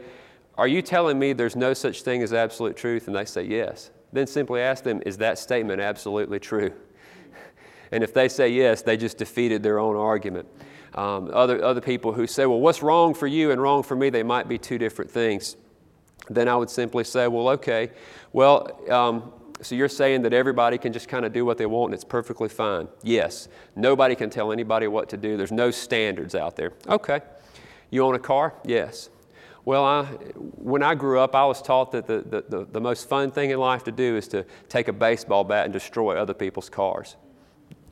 Are 0.57 0.69
you 0.69 0.81
telling 0.81 1.19
me 1.19 1.35
there's 1.35 1.55
no 1.55 1.75
such 1.75 2.01
thing 2.01 2.23
as 2.23 2.33
absolute 2.33 2.79
truth? 2.79 3.09
And 3.09 3.17
they 3.17 3.27
say 3.27 3.43
yes. 3.43 3.91
Then 4.11 4.27
simply 4.27 4.63
ask 4.63 4.85
them, 4.85 5.03
Is 5.05 5.19
that 5.19 5.39
statement 5.39 5.83
absolutely 5.83 6.39
true? 6.41 6.73
And 7.93 8.03
if 8.03 8.13
they 8.13 8.29
say 8.29 8.49
yes, 8.49 8.83
they 8.83 8.97
just 8.97 9.19
defeated 9.19 9.63
their 9.63 9.79
own 9.79 9.97
argument. 9.97 10.49
Um, 10.95 11.31
other, 11.33 11.63
other 11.63 11.81
people 11.81 12.13
who 12.13 12.27
say, 12.27 12.47
well, 12.47 12.61
what's 12.61 12.83
wrong 12.83 13.15
for 13.15 13.27
you 13.27 13.51
and 13.51 13.61
wrong 13.61 13.83
for 13.83 13.97
me, 13.97 14.11
they 14.11 14.23
might 14.23 14.49
be 14.49 14.59
two 14.59 14.79
different 14.79 15.11
things. 15.11 15.57
Then 16.29 16.49
I 16.49 16.57
would 16.57 16.71
simply 16.71 17.05
say, 17.05 17.29
well, 17.29 17.49
okay, 17.51 17.91
well, 18.33 18.81
um, 18.91 19.33
so 19.63 19.75
you're 19.75 19.89
saying 19.89 20.23
that 20.23 20.33
everybody 20.33 20.79
can 20.79 20.93
just 20.93 21.09
kind 21.09 21.25
of 21.25 21.33
do 21.33 21.45
what 21.45 21.59
they 21.59 21.67
want 21.67 21.91
and 21.91 21.95
it's 21.95 22.05
perfectly 22.05 22.49
fine? 22.49 22.89
Yes. 23.03 23.49
Nobody 23.75 24.15
can 24.15 24.31
tell 24.31 24.53
anybody 24.53 24.87
what 24.87 25.09
to 25.11 25.17
do. 25.17 25.37
There's 25.37 25.53
no 25.53 25.71
standards 25.71 26.35
out 26.35 26.57
there. 26.57 26.73
Okay. 26.89 27.21
You 27.91 28.05
own 28.05 28.15
a 28.15 28.19
car? 28.19 28.55
Yes. 28.65 29.11
Well, 29.65 29.85
I, 29.85 30.05
when 30.05 30.83
I 30.83 30.95
grew 30.95 31.19
up, 31.19 31.35
I 31.35 31.45
was 31.45 31.61
taught 31.61 31.91
that 31.93 32.07
the, 32.07 32.19
the, 32.19 32.45
the, 32.49 32.67
the 32.71 32.81
most 32.81 33.09
fun 33.09 33.31
thing 33.31 33.51
in 33.51 33.59
life 33.59 33.83
to 33.85 33.93
do 33.93 34.17
is 34.17 34.29
to 34.29 34.45
take 34.69 34.89
a 34.89 34.93
baseball 34.93 35.43
bat 35.43 35.65
and 35.65 35.73
destroy 35.73 36.17
other 36.17 36.35
people's 36.35 36.69
cars. 36.69 37.17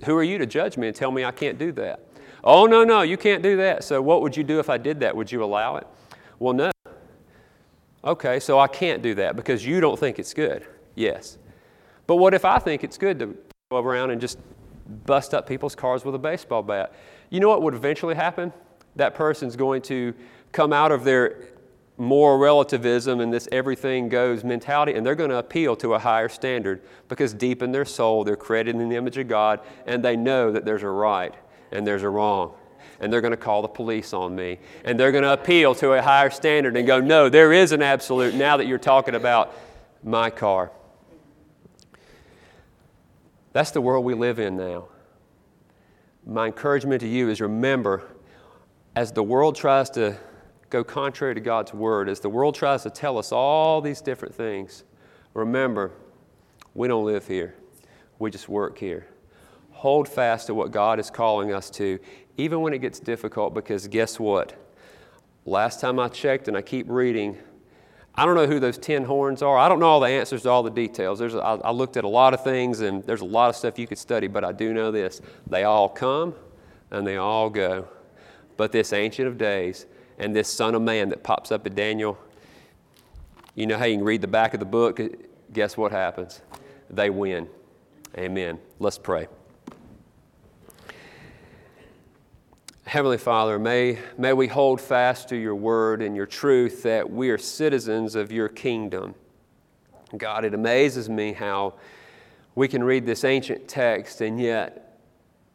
Who 0.05 0.17
are 0.17 0.23
you 0.23 0.39
to 0.39 0.47
judge 0.47 0.77
me 0.77 0.89
and 0.89 0.97
tell 0.97 1.11
me 1.11 1.25
I 1.25 1.31
can't 1.31 1.59
do 1.59 1.73
that? 1.73 2.01
Oh, 2.43 2.67
no, 2.67 2.85
no, 2.85 3.03
you 3.03 3.17
can't 3.17 3.43
do 3.43 3.57
that. 3.57 3.85
So, 3.85 4.03
what 4.03 4.21
would 4.21 4.37
you 4.37 4.45
do 4.45 4.59
if 4.59 4.69
I 4.69 4.77
did 4.77 5.01
that? 5.01 5.17
Would 5.17 5.33
you 5.33 5.43
allow 5.43 5.77
it? 5.77 5.87
Well, 6.39 6.53
no. 6.53 6.71
Okay, 8.05 8.39
so 8.39 8.59
I 8.59 8.67
can't 8.67 9.03
do 9.03 9.15
that 9.15 9.35
because 9.35 9.65
you 9.65 9.81
don't 9.81 9.99
think 9.99 10.19
it's 10.19 10.35
good. 10.35 10.67
Yes. 10.95 11.39
But 12.07 12.17
what 12.17 12.35
if 12.35 12.45
I 12.45 12.59
think 12.59 12.85
it's 12.85 12.99
good 12.99 13.19
to 13.21 13.37
go 13.71 13.79
around 13.79 14.11
and 14.11 14.21
just 14.21 14.39
bust 15.07 15.33
up 15.33 15.49
people's 15.49 15.75
cars 15.75 16.05
with 16.05 16.15
a 16.15 16.19
baseball 16.19 16.63
bat? 16.63 16.93
You 17.31 17.41
know 17.41 17.49
what 17.49 17.63
would 17.63 17.75
eventually 17.75 18.15
happen? 18.15 18.53
That 18.97 19.15
person's 19.15 19.57
going 19.57 19.81
to 19.83 20.13
come 20.53 20.73
out 20.73 20.93
of 20.93 21.03
their 21.03 21.49
moral 21.97 22.39
relativism 22.39 23.21
and 23.21 23.33
this 23.33 23.49
everything 23.53 24.09
goes 24.09 24.43
mentality, 24.43 24.95
and 24.95 25.07
they're 25.07 25.15
going 25.15 25.31
to 25.31 25.37
appeal 25.37 25.77
to 25.77 25.95
a 25.95 25.99
higher 25.99 26.29
standard 26.29 26.83
because 27.09 27.33
deep 27.33 27.63
in 27.63 27.73
their 27.73 27.85
soul, 27.85 28.25
they're 28.25 28.37
created 28.37 28.75
in 28.77 28.89
the 28.89 28.97
image 28.97 29.19
of 29.19 29.29
God 29.29 29.61
and 29.87 30.05
they 30.05 30.17
know 30.17 30.51
that 30.51 30.65
there's 30.65 30.83
a 30.83 30.89
right 30.89 31.35
and 31.71 31.87
there's 31.87 32.03
a 32.03 32.09
wrong 32.09 32.55
and 33.01 33.13
they're 33.13 33.21
going 33.21 33.33
to 33.33 33.37
call 33.37 33.63
the 33.63 33.69
police 33.69 34.13
on 34.13 34.35
me. 34.35 34.59
And 34.85 34.99
they're 34.99 35.13
going 35.13 35.25
to 35.25 35.33
appeal 35.33 35.75
to 35.77 35.93
a 35.93 36.03
higher 36.03 36.31
standard 36.31 36.77
and 36.77 36.87
go, 36.87 37.01
no, 37.01 37.29
there 37.29 37.53
is 37.53 37.73
an 37.73 37.83
absolute 37.83 38.35
now 38.35 38.57
that 38.57 38.67
you're 38.67 38.79
talking 38.79 39.15
about 39.15 39.53
my 40.03 40.31
car. 40.31 40.71
That's 43.53 43.71
the 43.71 43.81
world 43.81 44.05
we 44.05 44.15
live 44.15 44.39
in 44.39 44.57
now. 44.57 44.89
My 46.27 46.47
encouragement 46.47 47.01
to 47.03 47.09
you 47.09 47.29
is 47.29 47.41
remember, 47.41 48.03
as 48.97 49.13
the 49.13 49.23
world 49.23 49.57
tries 49.57 49.91
to 49.91 50.17
go 50.75 50.83
contrary 50.83 51.37
to 51.37 51.41
God's 51.41 51.73
word, 51.73 52.09
as 52.09 52.19
the 52.19 52.29
world 52.29 52.57
tries 52.57 52.83
to 52.83 52.91
tell 52.91 53.17
us 53.17 53.31
all 53.31 53.81
these 53.81 54.01
different 54.01 54.35
things, 54.35 54.83
remember, 55.33 55.93
we 56.75 56.89
don't 56.89 57.05
live 57.05 57.29
here. 57.29 57.55
We 58.19 58.33
just 58.33 58.49
work 58.49 58.77
here. 58.77 59.07
Hold 59.71 60.09
fast 60.09 60.49
to 60.49 60.55
what 60.55 60.73
God 60.73 60.99
is 60.99 61.13
calling 61.13 61.55
us 61.55 61.71
to, 61.71 62.01
even 62.37 62.61
when 62.61 62.75
it 62.75 62.79
gets 62.79 62.99
difficult, 62.99 63.55
because 63.55 63.87
guess 63.87 64.19
what? 64.19 64.53
Last 65.47 65.81
time 65.81 66.01
I 66.01 66.09
checked, 66.09 66.49
and 66.49 66.57
I 66.57 66.63
keep 66.63 66.87
reading, 66.89 67.39
I 68.17 68.27
don't 68.27 68.35
know 68.35 68.49
who 68.49 68.59
those 68.59 68.79
10 68.79 69.05
horns 69.05 69.43
are. 69.43 69.57
I 69.57 69.69
don't 69.69 69.79
know 69.79 69.87
all 69.87 70.01
the 70.01 70.09
answers 70.09 70.43
to 70.43 70.51
all 70.51 70.65
the 70.65 70.71
details. 70.71 71.21
There's, 71.21 71.37
I, 71.37 71.55
I 71.55 71.71
looked 71.71 71.97
at 71.97 72.03
a 72.03 72.09
lot 72.09 72.35
of 72.35 72.43
things, 72.43 72.81
and 72.81 73.05
there's 73.05 73.21
a 73.21 73.27
lot 73.27 73.49
of 73.49 73.55
stuff 73.55 73.79
you 73.79 73.87
could 73.87 73.99
study, 73.99 74.27
but 74.27 74.43
I 74.43 74.51
do 74.51 74.75
know 74.75 74.91
this. 74.91 75.21
They 75.47 75.63
all 75.63 75.89
come 75.89 76.35
and 76.91 77.07
they 77.07 77.17
all 77.17 77.49
go. 77.49 77.87
But 78.57 78.73
this 78.73 78.93
Ancient 78.93 79.29
of 79.29 79.39
Days 79.39 79.87
and 80.19 80.35
this 80.35 80.49
Son 80.49 80.75
of 80.75 80.83
Man 80.83 81.09
that 81.11 81.23
pops 81.23 81.53
up 81.53 81.67
in 81.67 81.75
Daniel, 81.75 82.19
you 83.55 83.67
know 83.67 83.79
how 83.79 83.85
you 83.85 83.97
can 83.97 84.05
read 84.05 84.21
the 84.21 84.27
back 84.27 84.55
of 84.55 84.61
the 84.61 84.67
book? 84.67 85.01
Guess 85.53 85.77
what 85.77 85.93
happens? 85.93 86.41
They 86.91 87.11
win. 87.11 87.49
Amen. 88.17 88.59
Let's 88.79 88.99
pray. 88.99 89.29
Heavenly 92.85 93.19
Father, 93.19 93.59
may, 93.59 93.99
may 94.19 94.33
we 94.33 94.47
hold 94.47 94.81
fast 94.81 95.29
to 95.31 95.37
your 95.37 95.55
word 95.55 96.03
and 96.03 96.15
your 96.15 96.27
truth 96.27 96.83
that 96.85 97.11
we 97.11 97.31
are 97.31 97.39
citizens 97.39 98.15
of 98.15 98.31
your 98.31 98.49
kingdom. 98.49 99.15
God, 100.17 100.45
it 100.45 100.55
amazes 100.55 101.09
me 101.09 101.33
how 101.33 101.75
we 102.55 102.69
can 102.69 102.85
read 102.85 103.07
this 103.07 103.25
ancient 103.25 103.67
text 103.67 104.21
and 104.21 104.41
yet 104.41 105.01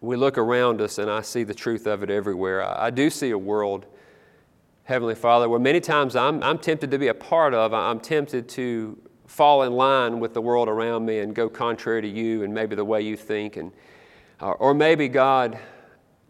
we 0.01 0.15
look 0.15 0.37
around 0.37 0.81
us 0.81 0.97
and 0.97 1.09
I 1.09 1.21
see 1.21 1.43
the 1.43 1.53
truth 1.53 1.87
of 1.87 2.03
it 2.03 2.09
everywhere. 2.09 2.63
I, 2.63 2.87
I 2.87 2.89
do 2.89 3.09
see 3.09 3.31
a 3.31 3.37
world, 3.37 3.85
Heavenly 4.89 5.13
Father, 5.13 5.47
where 5.47 5.59
many 5.59 5.79
times 5.79 6.15
I'm, 6.15 6.41
I'm 6.41 6.57
tempted 6.57 6.89
to 6.89 6.97
be 6.97 7.09
a 7.09 7.13
part 7.13 7.53
of, 7.53 7.75
I'm 7.75 7.99
tempted 7.99 8.49
to 8.49 8.97
fall 9.27 9.61
in 9.61 9.73
line 9.73 10.19
with 10.19 10.33
the 10.33 10.41
world 10.41 10.67
around 10.67 11.05
me 11.05 11.19
and 11.19 11.35
go 11.35 11.47
contrary 11.47 12.01
to 12.01 12.07
you 12.07 12.41
and 12.41 12.51
maybe 12.51 12.75
the 12.75 12.83
way 12.83 13.03
you 13.03 13.15
think. 13.15 13.55
And, 13.55 13.71
uh, 14.41 14.49
or 14.53 14.73
maybe, 14.73 15.07
God, 15.07 15.59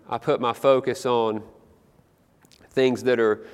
I 0.09 0.17
put 0.17 0.41
my 0.41 0.51
focus 0.51 1.05
on 1.05 1.41
things 2.71 3.03
that 3.03 3.17
are 3.17 3.47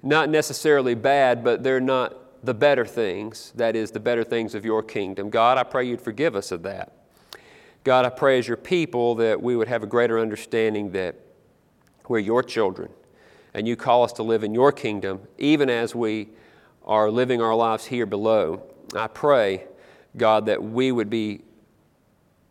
not 0.00 0.28
necessarily 0.28 0.94
bad, 0.94 1.42
but 1.42 1.64
they're 1.64 1.80
not 1.80 2.44
the 2.46 2.54
better 2.54 2.86
things. 2.86 3.52
That 3.56 3.74
is, 3.74 3.90
the 3.90 3.98
better 3.98 4.22
things 4.22 4.54
of 4.54 4.64
your 4.64 4.84
kingdom. 4.84 5.28
God, 5.28 5.58
I 5.58 5.64
pray 5.64 5.88
you'd 5.88 6.00
forgive 6.00 6.36
us 6.36 6.52
of 6.52 6.62
that. 6.62 6.92
God, 7.82 8.04
I 8.04 8.10
pray 8.10 8.38
as 8.38 8.46
your 8.46 8.58
people 8.58 9.16
that 9.16 9.42
we 9.42 9.56
would 9.56 9.66
have 9.66 9.82
a 9.82 9.88
greater 9.88 10.20
understanding 10.20 10.92
that 10.92 11.16
we're 12.06 12.20
your 12.20 12.44
children 12.44 12.90
and 13.54 13.68
you 13.68 13.76
call 13.76 14.02
us 14.02 14.12
to 14.14 14.22
live 14.22 14.44
in 14.44 14.54
your 14.54 14.72
kingdom, 14.72 15.20
even 15.38 15.68
as 15.68 15.94
we 15.94 16.30
are 16.84 17.10
living 17.10 17.40
our 17.40 17.54
lives 17.54 17.86
here 17.86 18.06
below. 18.06 18.62
I 18.94 19.06
pray, 19.06 19.66
God, 20.16 20.46
that 20.46 20.62
we 20.62 20.92
would 20.92 21.10
be 21.10 21.42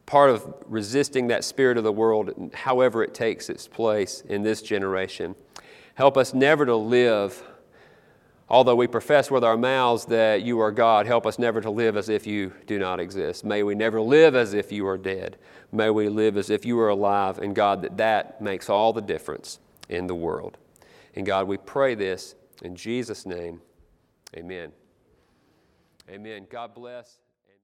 part 0.06 0.30
of 0.30 0.54
resisting 0.66 1.28
that 1.28 1.44
spirit 1.44 1.78
of 1.78 1.84
the 1.84 1.92
world, 1.92 2.52
however 2.54 3.04
it 3.04 3.14
takes 3.14 3.50
its 3.50 3.68
place 3.68 4.22
in 4.28 4.44
this 4.44 4.62
generation. 4.62 5.36
Help 5.96 6.18
us 6.18 6.34
never 6.34 6.66
to 6.66 6.76
live, 6.76 7.44
although 8.50 8.76
we 8.76 8.88
profess 8.88 9.32
with 9.32 9.44
our 9.44 9.58
mouths 9.58 10.06
that 10.06 10.42
you 10.42 10.60
are 10.60 10.72
God, 10.72 11.06
help 11.06 11.26
us 11.26 11.40
never 11.40 11.62
to 11.62 11.70
live 11.70 11.96
as 11.96 12.10
if 12.10 12.28
you 12.28 12.52
do 12.68 12.80
not 12.80 13.00
exist. 13.00 13.46
May 13.46 13.64
we 13.64 13.76
never 13.76 14.02
live 14.02 14.36
as 14.36 14.54
if 14.54 14.72
you 14.72 14.86
are 14.88 14.98
dead. 14.98 15.38
May 15.72 15.90
we 15.90 16.10
live 16.10 16.36
as 16.36 16.50
if 16.50 16.66
you 16.66 16.78
are 16.80 16.90
alive, 16.90 17.38
and 17.38 17.56
God, 17.56 17.82
that 17.84 17.98
that 17.98 18.42
makes 18.42 18.70
all 18.70 18.92
the 18.94 19.02
difference 19.02 19.60
in 19.88 20.08
the 20.08 20.16
world. 20.16 20.58
And 21.16 21.26
God, 21.26 21.48
we 21.48 21.58
pray 21.58 21.96
this 21.96 22.36
in 22.62 22.76
Jesus' 22.76 23.26
name. 23.26 23.62
Amen. 24.36 24.72
Amen. 26.10 26.48
God 26.50 26.74
bless. 26.74 27.18